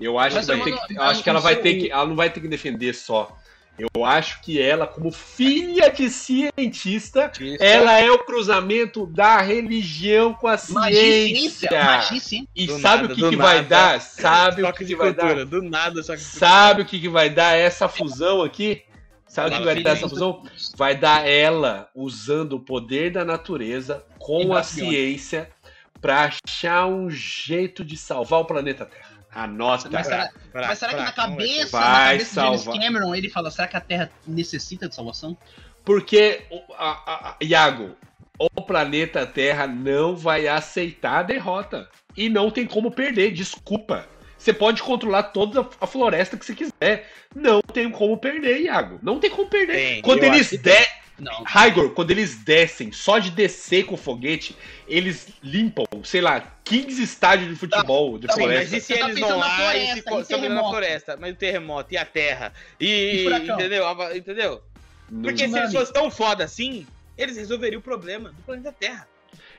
[0.00, 1.90] Eu acho Mas que, vai ter que, acho que ela vai ter que.
[1.90, 3.36] Ela não vai ter que defender só.
[3.78, 10.46] Eu acho que ela, como filha de cientista, ela é o cruzamento da religião com
[10.46, 11.70] a ciência.
[11.70, 12.46] Magicência.
[12.54, 14.00] E Do sabe nada, o que, que vai dar?
[14.00, 15.44] Sabe o que, que vai cultura, dar?
[15.46, 16.18] do nada, de cultura.
[16.18, 18.82] Sabe o que, que vai dar essa fusão aqui?
[19.26, 20.10] Sabe o que vai dar essa isso.
[20.10, 20.42] fusão?
[20.76, 24.90] Vai dar ela usando o poder da natureza com a Embacione.
[24.90, 25.50] ciência
[25.98, 29.11] pra achar um jeito de salvar o planeta Terra.
[29.34, 29.88] Anota.
[29.90, 31.56] Mas será, Pra- mas será que pra- na vai ter.
[31.56, 32.80] cabeça, na cabeça de James salvar.
[32.82, 35.36] Cameron ele fala, será que a Terra necessita de salvação?
[35.84, 37.96] Porque, o- a, a- a- Iago,
[38.38, 41.88] o planeta Terra não vai aceitar a derrota.
[42.16, 44.06] E não tem como perder, desculpa.
[44.36, 47.08] Você pode controlar toda a floresta que você quiser.
[47.34, 48.98] Não tem como perder, Iago.
[49.02, 49.72] Não tem como perder.
[49.74, 51.01] Tem, quando eles que der.
[51.18, 51.44] Não.
[51.44, 54.56] Raigor, quando eles descem, só de descer com o foguete,
[54.88, 58.76] eles limpam, sei lá, 15 estádios de futebol de tá Sim, mas floresta.
[58.76, 61.32] e se tá eles vão lá e floresta, se em co- estão na floresta, mas
[61.32, 63.86] o terremoto e a terra e, E entendeu?
[64.16, 64.62] Entendeu?
[65.10, 66.86] Não- Porque se eles fossem tão foda assim,
[67.16, 69.06] eles resolveriam o problema do planeta Terra.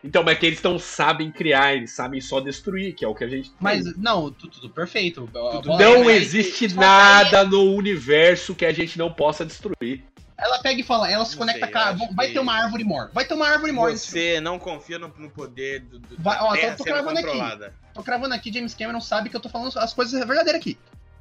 [0.04, 3.24] Então, mas que eles não sabem criar, eles sabem só destruir, que é o que
[3.24, 3.50] a gente.
[3.50, 3.58] tem.
[3.60, 5.30] Mas, não, tudo, tudo perfeito.
[5.34, 10.04] A bola- não existe nada no universo que a gente não possa destruir.
[10.38, 13.10] Ela pega e fala, ela se Não conecta sei, Vai ter uma árvore mor.
[13.14, 13.92] Vai ter uma árvore mor.
[13.92, 17.28] Você não confia no, no poder do, do Vai- ó, tô- tô cravando aqui.
[17.28, 17.74] controlada.
[17.94, 20.78] Tô cravando aqui, James Cameron sabe que eu tô falando as coisas verdadeiras aqui.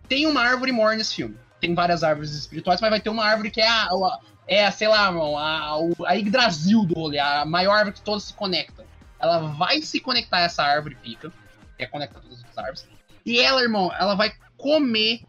[0.09, 1.37] Tem uma árvore mor nesse filme.
[1.61, 3.85] Tem várias árvores espirituais, mas vai ter uma árvore que é a.
[3.85, 8.25] a- é, sei lá, irmão, a, a Yggdrasil do rolê, a maior árvore que todas
[8.25, 8.85] se conectam.
[9.21, 11.33] Ela vai se conectar a essa árvore pica,
[11.77, 12.89] que é conectar todas as árvores.
[13.25, 15.21] E ela, irmão, ela vai comer,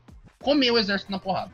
[0.42, 1.52] comer o exército na porrada.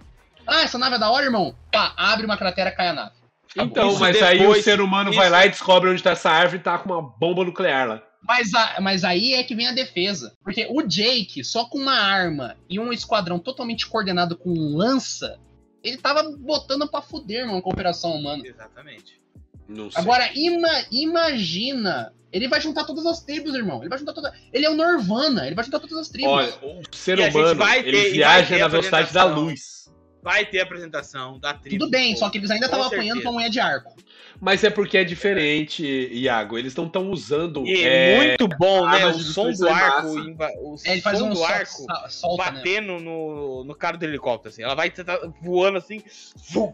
[0.49, 1.55] Ah, essa nave é da hora, irmão?
[1.71, 3.11] Pá, abre uma cratera, cai a nave.
[3.51, 3.71] Acabou.
[3.71, 6.11] Então, Isso mas aí o depois- ser humano vai isso- lá e descobre onde tá
[6.11, 8.03] essa árvore e tá com uma bomba nuclear lá.
[8.21, 10.33] Mas, a- mas aí é que vem a defesa.
[10.43, 15.39] Porque o Jake, só com uma arma e um esquadrão totalmente coordenado com lança,
[15.83, 18.43] ele tava botando pra fuder, mano, com a operação humana.
[18.45, 19.19] Exatamente.
[19.67, 20.01] Não sei.
[20.01, 22.13] Agora, ima- imagina.
[22.31, 23.79] Ele vai juntar todas as tribos, irmão.
[23.79, 24.31] Ele vai juntar todas.
[24.53, 26.31] Ele é o Nirvana, ele vai juntar todas as tribos.
[26.31, 29.78] Olha, o ser E humano, vai ter- ele vai viaja na velocidade da luz.
[30.21, 31.85] Vai ter apresentação da tribo.
[31.85, 33.23] Tudo bem, só que eles ainda estavam apanhando certeza.
[33.23, 33.95] com a mulher de arco.
[34.39, 36.57] Mas é porque é diferente, Iago.
[36.57, 37.65] Eles não estão usando.
[37.65, 39.05] E é, muito bom, né?
[39.07, 42.51] O som do arco, o É, ele faz som um do arco solta, né?
[42.51, 44.63] batendo no, no cara do helicóptero, assim.
[44.63, 46.01] Ela vai tentar voando assim.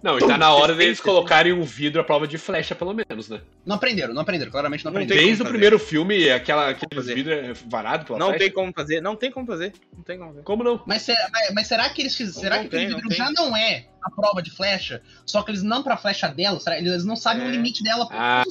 [0.03, 3.41] Não, está na hora deles colocarem um vidro à prova de flecha, pelo menos, né?
[3.65, 5.23] Não aprenderam, não aprenderam, claramente não aprenderam.
[5.23, 8.43] Desde o primeiro filme, aquela, aqueles vidros é varado pela Não flecha.
[8.43, 9.73] tem como fazer, não tem como fazer.
[9.95, 10.43] Não tem como fazer.
[10.43, 10.83] Como não?
[10.85, 12.41] Mas será, mas, será que eles fizeram?
[12.41, 15.01] Será Não que aquele tem, não vidro já não é a prova de flecha?
[15.25, 16.59] Só que eles não pra flecha dela?
[16.59, 16.77] Será?
[16.77, 17.47] Eles não sabem É.
[17.47, 18.07] o limite dela.
[18.11, 18.43] Ah,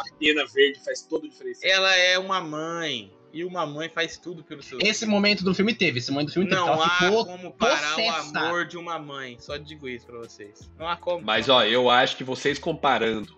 [0.00, 1.60] a pena verde faz toda a diferença.
[1.66, 3.12] Ela é uma mãe.
[3.32, 6.32] E uma mãe faz tudo pelo seu Esse momento do filme teve, esse momento do
[6.34, 6.60] filme teve.
[6.60, 7.26] Não ela há ficou.
[7.26, 8.32] como parar possessa.
[8.32, 9.36] o amor de uma mãe.
[9.40, 10.70] Só digo isso pra vocês.
[10.78, 11.20] Não há como.
[11.24, 13.36] Mas, ó, eu acho que vocês comparando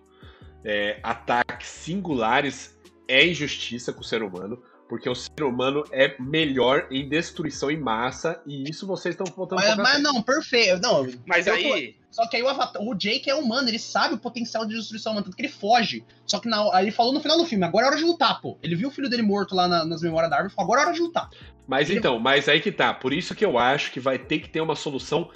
[0.62, 4.62] é, ataques singulares é injustiça com o ser humano.
[4.89, 8.41] Porque o ser humano é melhor em destruição em massa.
[8.47, 10.80] E isso vocês estão botando Mas, mas não, perfeito.
[10.80, 11.97] Não, Mas aí.
[12.11, 15.12] Só que aí o, Avatar, o Jake é humano, ele sabe o potencial de destruição
[15.12, 16.03] humana, tanto que ele foge.
[16.24, 18.41] Só que na, aí ele falou no final do filme, agora é hora de lutar,
[18.41, 18.57] pô.
[18.62, 20.80] Ele viu o filho dele morto lá na- nas memórias da árvore e falou, agora
[20.80, 21.28] é hora de lutar.
[21.66, 22.95] Mas então, mas aí que tá.
[22.95, 25.28] Por isso que eu acho que vai ter que ter uma solução.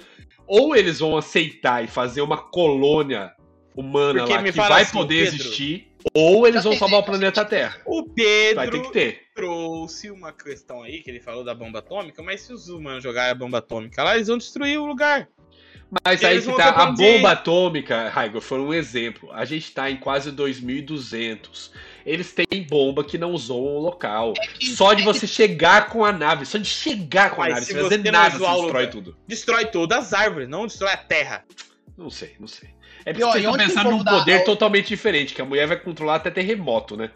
[0.47, 3.31] Ou eles vão aceitar e fazer uma colônia
[3.75, 5.35] humana Porque lá que vai assim, poder Pedro.
[5.35, 5.90] existir.
[6.13, 7.77] Ou eles vão salvar o planeta Terra.
[7.85, 9.21] O Vai ter Pedro que ter.
[9.35, 13.31] trouxe uma questão aí, que ele falou da bomba atômica, mas se os humanos jogarem
[13.31, 15.27] a bomba atômica lá, eles vão destruir o lugar.
[16.05, 16.69] Mas E aí que tá.
[16.69, 19.29] A bomba atômica, Raigo, foi um exemplo.
[19.33, 21.71] A gente tá em quase 2200.
[22.05, 24.33] Eles têm bomba que não usou o local.
[24.57, 27.53] que- Só de é você chegar com a nave, só de chegar com a Mas
[27.55, 28.89] nave, se sem fazer nada, você destrói lugar.
[28.89, 29.17] tudo.
[29.27, 31.43] Destrói todas as árvores, não destrói a terra.
[31.97, 32.69] Não sei, não sei.
[33.05, 36.29] É porque vocês estão pensando num poder totalmente diferente, que a mulher vai controlar até
[36.29, 37.11] terremoto, né?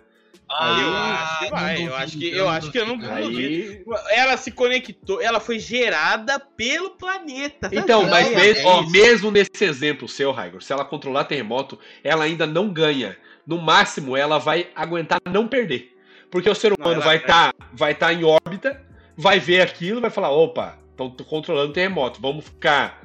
[0.48, 1.88] Ah, eu Ah, acho que não vai.
[1.88, 3.84] Eu acho que eu não acho que eu não, duvido.
[3.88, 3.98] não.
[3.98, 4.04] Aí.
[4.12, 7.68] Ela se conectou, ela foi gerada pelo planeta.
[7.70, 11.24] tá Então, mas é, mesmo, é ó, mesmo nesse exemplo seu, Raigor, se ela controlar
[11.26, 13.18] terremoto, ela ainda não ganha.
[13.46, 15.96] No máximo, ela vai aguentar não perder.
[16.30, 18.82] Porque o ser Não, humano ela- vai estar vai tá em órbita,
[19.18, 23.02] vai ver aquilo, vai falar: opa, estão controlando terremoto, vamos ficar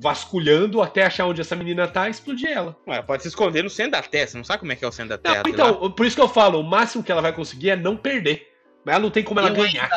[0.00, 2.76] vasculhando até achar onde essa menina tá e explodir ela.
[2.86, 4.26] Ué, pode se esconder no centro da Terra.
[4.28, 5.42] Você não sabe como é que é o centro da Não, Terra.
[5.44, 5.70] sei lá.
[5.70, 8.46] então, por isso que eu falo, o máximo que ela vai conseguir é não perder.
[8.84, 9.90] Mas ela não tem como ela eu ganhar.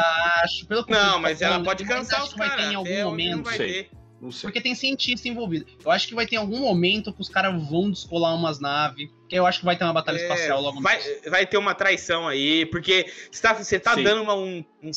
[0.43, 2.71] acho, Não, mas ela pode cansar acho os que vai ter caras.
[2.71, 3.43] em algum onde não momento.
[3.45, 3.83] vai sei.
[3.83, 3.91] ter.
[4.21, 4.47] Não sei.
[4.47, 5.65] Porque tem cientista envolvido.
[5.83, 9.09] Eu acho que vai ter algum momento que os caras vão descolar umas naves.
[9.27, 11.21] Que eu acho que vai ter uma batalha É, espacial logo vai, mais.
[11.25, 14.03] vai ter uma traição aí, porque você tá, você tá Sim.
[14.03, 14.93] dando uma- um, um, um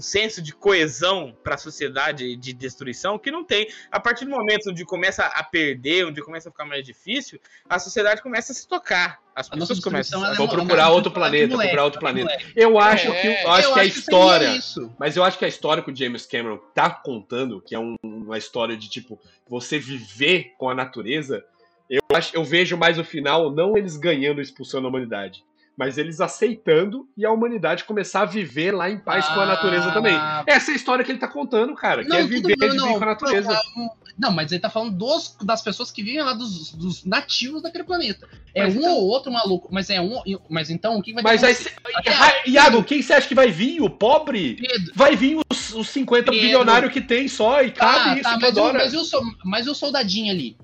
[0.00, 3.68] senso de coesão pra sociedade de destruição que não tem.
[3.92, 7.78] A partir do momento onde começa a perder, onde começa a ficar mais difícil, a
[7.78, 9.22] sociedade começa a se tocar.
[9.36, 12.26] As A pessoas começam a Vou é uma- procurar outro planeta, moleque, procurar outro planeta.
[12.30, 12.52] moleque.
[12.54, 14.56] Eu acho É, que, eu eu acho que a seria história.
[14.56, 14.94] isso.
[14.98, 17.96] Mas eu acho que a história que o James Cameron tá contando, que é um-
[18.04, 19.18] uma história história de tipo
[19.48, 21.44] você viver com a natureza,
[21.90, 25.42] eu acho, eu vejo mais o final não eles ganhando expulsando a humanidade,
[25.76, 29.90] mas eles aceitando e a humanidade começar a viver lá em paz com a natureza
[29.92, 30.14] também.
[30.46, 32.74] Essa é a história que ele tá contando, cara, que Não, é tudo viver bem,
[32.76, 33.60] não, com a natureza.
[33.76, 37.60] não, Não, mas ele tá falando dos, das pessoas que vivem lá, dos, dos nativos
[37.62, 38.28] daquele planeta.
[38.54, 40.22] É Mas um então- ou outro maluco, mas é um.
[40.48, 43.50] Mas então, o que vai Mas aí, cê- Até- Iago, quem você acha que vai
[43.50, 43.80] vir?
[43.82, 44.54] O pobre?
[44.54, 46.40] Pedro, Vai vir os, os 50 Pedro.
[46.40, 48.78] bilionários que tem só e tá, cabe isso, tá, que mas, o, adora.
[48.78, 50.56] mas, o, sol- mas soldadinho ali.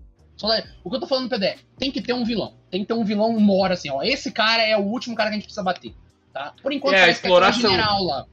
[0.84, 2.54] O que eu tô falando, Pedro, é, tem que ter um vilão.
[2.70, 4.02] Tem que ter um vilão mora assim, ó.
[4.02, 5.94] Esse cara é o último cara que a gente precisa bater.
[6.32, 6.54] Tá?
[6.62, 7.70] Por enquanto, É, a parece que é exploração.
[7.70, 8.26] general lá.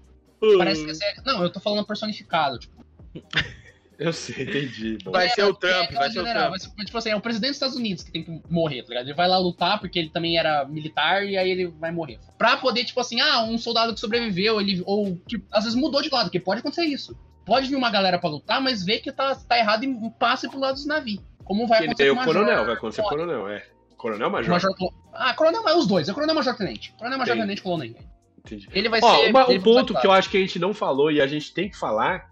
[0.57, 2.59] Parece que é, Não, eu tô falando personificado.
[2.59, 2.75] Tipo,
[3.99, 4.99] Eu sei, entendi.
[5.05, 6.49] Vai ser o é Trump, aquela vai ser o general, Trump.
[6.51, 8.89] vai ser, tipo assim, é o presidente dos Estados Unidos que tem que morrer, tá
[8.89, 9.07] ligado?
[9.07, 12.19] Ele vai lá lutar porque ele também era militar e aí ele vai morrer.
[12.37, 16.03] Pra poder, tipo assim, ah, um soldado que sobreviveu, ele, ou que às vezes mudou
[16.03, 17.17] de lado, que pode acontecer isso.
[17.43, 20.59] Pode vir uma galera pra lutar, mas vê que tá, tá errado e passe pro
[20.59, 21.23] lado dos navios.
[21.43, 23.65] Como vai Que acontecer com o o coronel, vai acontecer com o coronel, é.
[23.97, 24.49] Coronel Major.
[24.51, 24.71] Major
[25.13, 26.07] Ah, coronel, mas os dois.
[26.07, 26.93] É coronel Major Tenente.
[26.97, 27.35] Coronel Major.
[27.35, 27.95] Tenente Colonel.
[28.39, 28.69] Entendi.
[28.71, 29.29] Ele vai Ó, ser.
[29.29, 31.53] uma- ele um ponto que eu acho que a gente não falou e a gente
[31.53, 32.29] tem que falar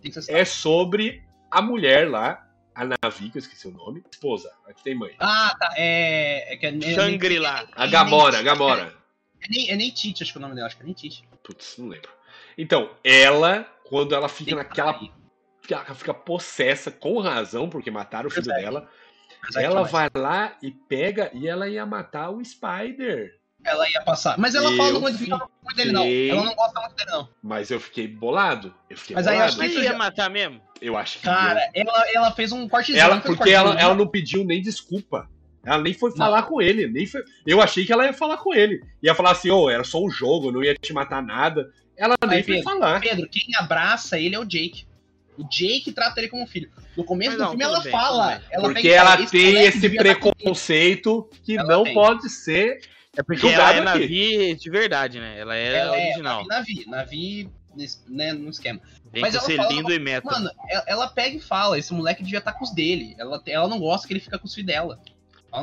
[0.00, 4.52] tem que é sobre a mulher lá, a Navi, que eu esqueci o nome, esposa,
[4.68, 5.12] a que tem mãe.
[5.18, 5.72] Ah, tá.
[5.76, 6.54] É.
[6.54, 7.66] é que é, é, Shangri-La.
[7.74, 8.94] A Gamora, a Gamora.
[9.42, 10.66] É nem, é nem Tite, acho que é o nome dela.
[10.66, 11.24] Acho que é nem Tite.
[11.42, 12.10] Putz, não lembro.
[12.58, 14.94] Então, ela, quando ela fica Tem naquela.
[14.94, 15.10] que-
[15.68, 18.88] Ela fica possessa, com razão, porque mataram o filho dela.
[19.52, 23.32] Que Ela vai lá e pega e ela ia matar o Spider.
[23.64, 24.38] Ela ia passar.
[24.38, 26.02] Mas ela fala Eu não muito muito dele, não.
[26.02, 27.28] fiquei- Ela não gosta muito dele, não.
[27.42, 28.72] Mas eu fiquei bolado.
[28.88, 29.48] Eu fiquei Mas aí bolado.
[29.50, 30.60] acho Mas Isso ia matar mesmo?
[30.80, 33.00] Eu acho que Cara, ela, ela fez um cortezinho.
[33.02, 35.28] ela, não um porque ela, cortezinho, ela não pediu nem desculpa.
[35.64, 36.16] Ela nem foi Não.
[36.16, 36.86] falar com ele.
[36.86, 37.24] Nem foi...
[37.44, 38.80] Eu achei que ela ia falar com ele.
[39.02, 41.68] Ia falar assim, ô, era só um jogo, não ia te matar nada.
[41.96, 43.00] Ela nem Aí, foi Pedro, falar.
[43.00, 44.86] Pedro, quem abraça ele é o Jake.
[45.38, 46.70] O Jake trata ele como filho.
[46.96, 48.42] No começo Mas do não, filme ela bem, fala.
[48.50, 51.94] Ela Porque fala, ela tem esse tá preconceito que Ela não tem.
[51.94, 52.80] pode ser.
[53.16, 53.80] É porque ela é.
[53.80, 55.38] Navi de verdade, né?
[55.38, 56.46] Ela é Ela é original.
[56.46, 58.80] Navi, Navi, nesse- né, no esquema.
[59.12, 60.30] Vem Mas com ela ser fala- lindo e meta.
[60.30, 63.14] Mano, ela, ela pega e fala, esse moleque devia estar com os dele.
[63.18, 65.00] Ela, ela não gosta que ele fica com os filhos dela.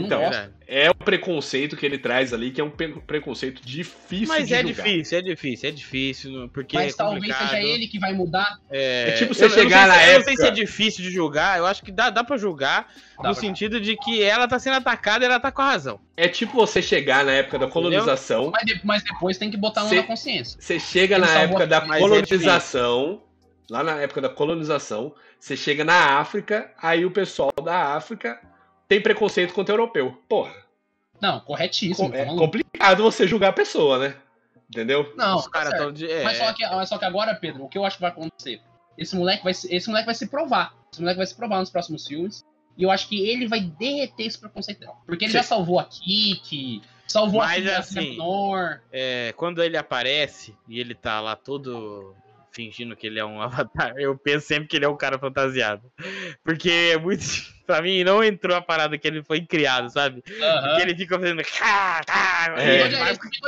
[0.02, 0.36] Então, gosta.
[0.42, 0.54] Verdade.
[0.66, 4.54] É o preconceito que ele traz ali, que é um pre- preconceito difícil Mas de
[4.56, 4.84] é julgar.
[4.86, 8.58] difícil, é difícil, é difícil, porque Mas é talvez seja ele que vai mudar.
[8.72, 11.12] É, É tipo você chegar se- na Eu não sei se é época- difícil de
[11.12, 12.88] julgar, eu acho que dá, dá pra julgar,
[13.22, 15.66] Dá no pra- sentido de que ela tá sendo atacada e ela tá com a
[15.66, 16.00] razão.
[16.18, 19.82] É tipo você chegar na época da colonização, Mas, de- mas depois tem que botar
[19.82, 20.60] a mão Cê- na consciência.
[20.60, 23.22] você chega na época da é colonização,
[23.70, 28.40] lá na época da colonização, você chega na África, aí o pessoal da África
[28.88, 30.18] tem preconceito contra o europeu.
[30.28, 30.54] Porra,
[31.22, 32.10] Não, corretíssimo.
[32.14, 32.46] é tá maluco.
[32.46, 34.16] complicado você julgar a pessoa, né?
[34.70, 35.14] Entendeu?
[35.16, 35.84] Não, Os caras tá certo.
[35.86, 36.10] tão de.
[36.12, 38.12] É, Mas, só que, mas só que agora, Pedro, o que eu acho que vai
[38.12, 38.60] acontecer?
[38.98, 40.74] Esse moleque vai, se- esse moleque vai se provar.
[40.92, 42.44] Esse moleque vai se provar nos próximos filmes.
[42.76, 44.96] E eu acho que ele vai derreter esse preconceito dela.
[45.06, 45.38] Porque ele Sim.
[45.38, 48.82] já salvou a Kiki, salvou Mas a assim, da Nor.
[48.92, 52.16] é, quando ele aparece e ele tá lá todo
[52.52, 55.84] fingindo que ele é um avatar, eu penso sempre que ele é um cara fantasiado.
[56.44, 57.24] Porque é muito.
[57.66, 60.22] Pra mim, não entrou a parada que ele foi criado, sabe?
[60.22, 61.42] Porque ele fica fazendo.
[62.58, 62.82] É.
[62.82, 62.90] Ele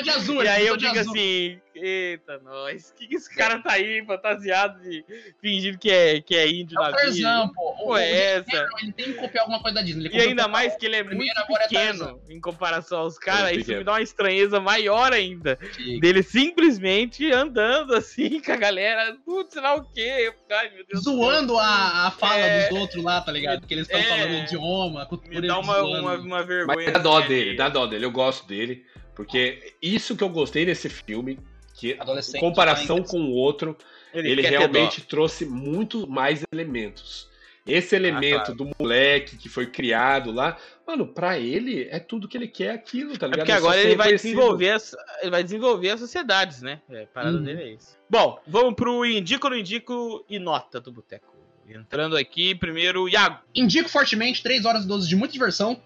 [0.04, 1.12] de- azul, E aí eu fico azul.
[1.14, 5.04] assim, eita, nós, que, que esse cara tá aí fantasiado de
[5.42, 7.98] fingindo que é, que é índio É na o Tarzan, pô.
[7.98, 8.68] É essa?
[8.82, 10.06] Ele tem que copiar alguma coisa da Disney.
[10.08, 13.52] Ele E ainda mais que ele é muito agora é pequeno em comparação aos caras,
[13.52, 13.80] isso pequeno.
[13.80, 15.60] me dá uma estranheza maior ainda.
[16.00, 20.32] Dele simplesmente andando assim com a galera, putz, sei lá o quê.
[20.52, 21.14] Ai, meu Deus do céu.
[21.14, 22.70] Zoando a, a fala É.
[22.70, 23.60] dos outros lá, tá ligado?
[23.60, 24.05] Porque eles estão É.
[24.08, 25.42] falando o idioma, a cultura.
[25.42, 26.76] Me dá uma, uma, uma vergonha.
[26.76, 28.86] Mas dá dó assim, dele, dá dó dele, eu gosto dele.
[29.16, 31.40] Porque isso que eu gostei nesse filme,
[31.74, 33.78] que em Adolescente, comparação com o outro,
[34.14, 37.34] ele, ter realmente trouxe muito mais elementos.
[37.68, 38.56] Esse elemento Ah, claro.
[38.56, 43.18] do moleque que foi criado lá, mano, pra ele é tudo que ele quer aquilo,
[43.18, 43.40] tá É ligado?
[43.40, 46.80] porque É só agora ele vai desenvolver as, ele vai desenvolver as sociedades, né?
[46.88, 47.44] É, a parada Uhum.
[47.44, 47.98] dele é isso.
[48.08, 51.34] Bom, vamos pro Indico no Indico e Nota do Boteco.
[51.68, 53.40] Entrando aqui, primeiro, Iago.
[53.54, 55.82] Indico fortemente, 3 horas e 12 de muita diversão.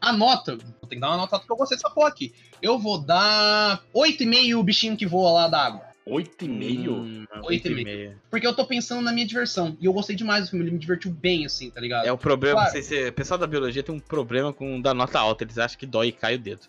[0.00, 2.34] A nota, vou ter que dar uma nota porque eu gostei dessa porra aqui.
[2.60, 5.92] Eu vou dar 8,5 o bichinho que voa lá da água.
[6.04, 6.94] Oito e meio?
[6.94, 7.26] Hum.
[8.28, 9.76] Porque eu tô pensando na minha diversão.
[9.80, 12.04] E eu gostei demais do filme, ele me divertiu bem, assim, tá ligado?
[12.04, 12.66] É o problema, Claro.
[12.66, 15.58] não sei se o pessoal da biologia tem um problema com dar nota alta, eles
[15.58, 16.62] acham que dói e cai o dedo.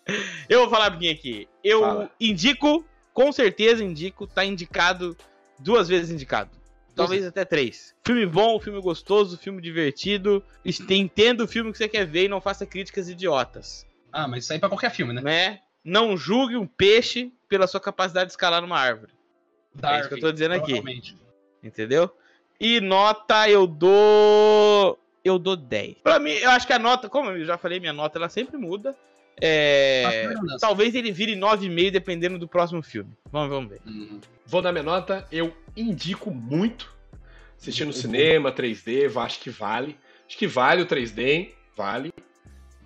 [0.47, 1.47] Eu vou falar bem aqui.
[1.63, 2.11] Eu Fala.
[2.21, 5.17] indico, com certeza indico, tá indicado,
[5.57, 6.51] duas vezes indicado.
[6.95, 7.95] Talvez até três.
[8.05, 10.43] Filme bom, filme gostoso, filme divertido.
[10.89, 13.85] Entenda o filme que você quer ver e não faça críticas idiotas.
[14.11, 15.21] Ah, mas isso aí é pra qualquer filme, né?
[15.21, 15.59] Né?
[15.83, 19.11] Não julgue um peixe pela sua capacidade de escalar numa árvore.
[19.81, 20.81] É isso que eu tô dizendo aqui.
[21.63, 22.15] Entendeu?
[22.59, 24.99] E nota eu dou.
[25.23, 25.95] Eu dou 10.
[26.03, 28.57] Pra mim, eu acho que a nota, como eu já falei, minha nota ela sempre
[28.57, 28.95] muda.
[29.41, 33.11] É, talvez ele vire 9,5 dependendo do próximo filme.
[33.31, 33.81] Vamos, vamos ver.
[33.85, 34.19] Uhum.
[34.45, 36.93] Vou dar minha nota, eu indico muito.
[37.57, 39.97] Assistir no cinema, 3D, eu acho que vale.
[40.27, 42.13] Acho que vale o 3D, vale.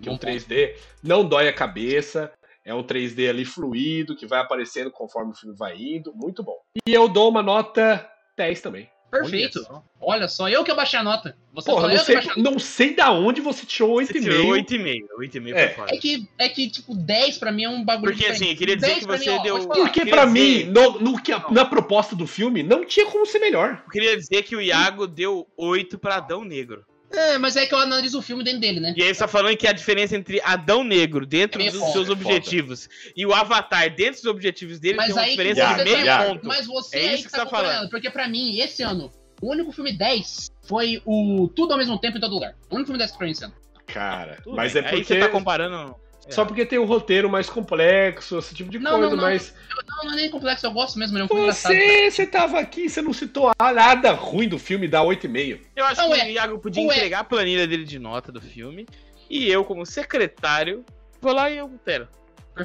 [0.00, 0.26] Que um Bom ponto.
[0.26, 2.32] 3D não dói a cabeça.
[2.64, 6.12] É um 3D ali fluido, que vai aparecendo conforme o filme vai indo.
[6.14, 6.56] Muito bom.
[6.86, 8.88] E eu dou uma nota 10 também.
[9.10, 9.58] Perfeito.
[9.58, 9.84] Olha só.
[10.00, 11.36] Olha só, eu que abaixei a nota.
[11.54, 12.50] Você Porra, falou, não eu que sei, abaixei a nota.
[12.50, 15.06] não sei da onde você tirou Você tirou 8,5.
[15.18, 15.18] 8,5.
[15.18, 15.66] 8,5 É.
[15.68, 15.94] pra fora.
[15.94, 18.42] É que, é que, tipo, 10 pra mim é um bagulho Porque, diferente.
[18.42, 19.68] assim, eu queria dizer 10 que você mim, deu-.
[19.68, 23.38] Porque pra dizer- mim, no, no que na proposta do filme, não tinha como ser
[23.38, 23.82] melhor.
[23.86, 26.84] Eu queria dizer que o Iago deu 8 pra Adão Negro.
[27.10, 28.92] É, mas é que eu analiso o filme dentro dele, né?
[28.96, 31.92] E aí você tá falando que a diferença entre Adão Negro dentro É dos foda,
[31.92, 32.20] seus é foda.
[32.28, 35.72] objetivos e o Avatar dentro dos objetivos dele Mas tem uma aí que diferença você
[35.72, 36.46] de tá- meio Ya, ponto.
[36.46, 37.90] Mas você É aí isso que que tá você tá falando.
[37.90, 42.18] porque pra mim, esse ano, o único filme 10 foi o Tudo ao mesmo tempo
[42.18, 42.54] em todo lugar.
[42.70, 43.54] O único filme 10 pra mim esse ano.
[43.86, 44.82] Cara, Tudo mas bem.
[44.82, 45.04] é Aí porque.
[45.14, 45.94] você tá comparando.
[46.30, 49.22] Só porque tem um roteiro mais complexo, esse tipo de Não, coisa, não, não.
[49.24, 49.54] mas.
[49.88, 51.72] Não, não é nem complexo, eu gosto mesmo, ele é um filme engraçado.
[51.74, 55.60] Você, você tava aqui, você não citou nada ruim do filme, dá 8,5.
[55.74, 56.24] Eu acho Não, que é.
[56.24, 56.94] o Iago podia Ué.
[56.96, 58.86] entregar a planilha dele de nota do filme.
[59.30, 60.84] E eu, como secretário,
[61.20, 62.08] vou lá e eu altero.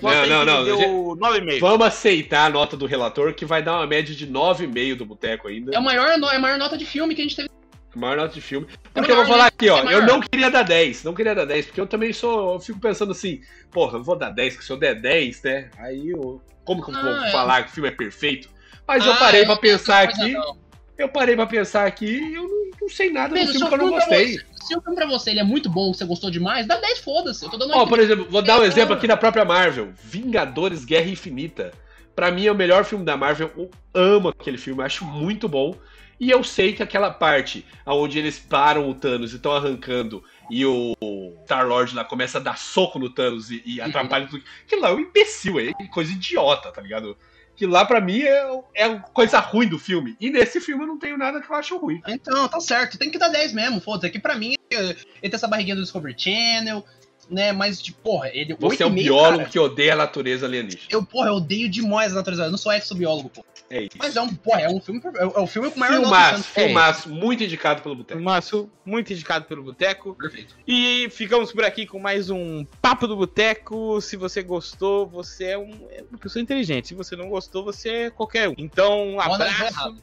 [0.02, 1.60] Não, não, ele Deu 9,5.
[1.60, 5.48] Vamos aceitar a nota do relator, que vai dar uma média de 9,5 do Boteco
[5.48, 5.72] ainda.
[5.72, 7.50] É a maior, no- é a maior nota de filme que a gente teve.
[7.96, 8.68] Maior nota de filme.
[8.72, 9.90] É Porque eu vou falar aqui, ó.
[9.90, 11.04] É Eu não queria dar 10.
[11.04, 12.54] Não queria dar 10, porque eu também sou.
[12.54, 13.42] Eu fico pensando assim,
[13.72, 15.70] porra, eu vou dar 10, porque se eu der 10, né?
[15.78, 16.42] Aí eu.
[16.66, 17.32] Como que eu vou Ah, é.
[17.32, 18.50] falar que o filme é perfeito?
[18.88, 20.32] Mas eu Ah, parei eu pra não tenho pensar aqui.
[20.32, 20.58] não.
[20.98, 23.74] Eu parei pra pensar aqui e eu não, não sei nada Pedro, do filme que
[23.74, 24.34] eu não pra gostei.
[24.38, 27.00] você- se o filme pra você ele é muito bom, você gostou demais, dá 10,
[27.00, 27.44] foda-se.
[27.44, 27.90] Eu tô dando Ó, 8.
[27.90, 29.92] por exemplo, vou dar um É, exemplo aqui da própria Marvel.
[30.04, 31.72] Vingadores Guerra Infinita.
[32.16, 33.52] Pra mim é o melhor filme da Marvel.
[33.58, 35.76] Eu amo aquele filme, acho muito bom.
[36.24, 40.66] E eu sei que aquela parte onde eles param o Thanos e estão arrancando e
[40.66, 40.96] o
[41.44, 44.42] Star-Lord lá começa a dar soco no Thanos e, e atrapalha tudo.
[44.66, 47.18] Aquilo lá é um imbecil, é coisa idiota, tá ligado?
[47.58, 50.16] Que lá pra mim é, é coisa ruim do filme.
[50.18, 52.02] E nesse filme eu não tenho nada que eu acho ruim.
[52.08, 52.98] Então, tá certo.
[52.98, 54.08] Tem que dar 10 mesmo, foda-se.
[54.08, 56.86] Aqui pra mim, tem essa barriguinha do Discovery Channel,
[57.30, 57.52] né?
[57.52, 58.56] Mas, tipo, porra, ele.
[58.60, 59.50] Você é um 8,5, biólogo cara.
[59.50, 60.84] que odeia a natureza alienígena.
[60.90, 62.46] Eu, porra, eu odeio demais a natureza.
[62.46, 63.46] Eu não sou exobiólogo, pô.
[63.70, 63.92] É isso.
[63.98, 65.02] Mas é um, porra, é um filme.
[65.16, 68.20] É o filme com maior nota Filmaço, filmaço, muito indicado pelo Boteco.
[68.22, 70.14] Márcio, muito indicado pelo Boteco.
[70.16, 70.56] Perfeito.
[70.68, 74.00] E ficamos por aqui com mais um Papo do Boteco.
[74.02, 76.90] Se você gostou, você é, um- é uma pessoa inteligente.
[76.90, 78.54] Se você não gostou, você é qualquer um.
[78.58, 79.96] Então, um abraço.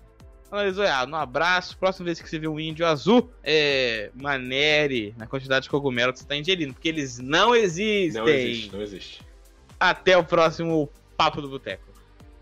[0.51, 1.11] Analisou errado.
[1.11, 1.77] Um abraço.
[1.79, 6.19] Próxima vez que você vê um índio azul, é, manere na quantidade de cogumelo que
[6.19, 8.21] você está ingerindo, porque eles não existem.
[8.21, 9.23] Não existe, não existe.
[9.79, 11.90] Até o próximo Papo do Boteco.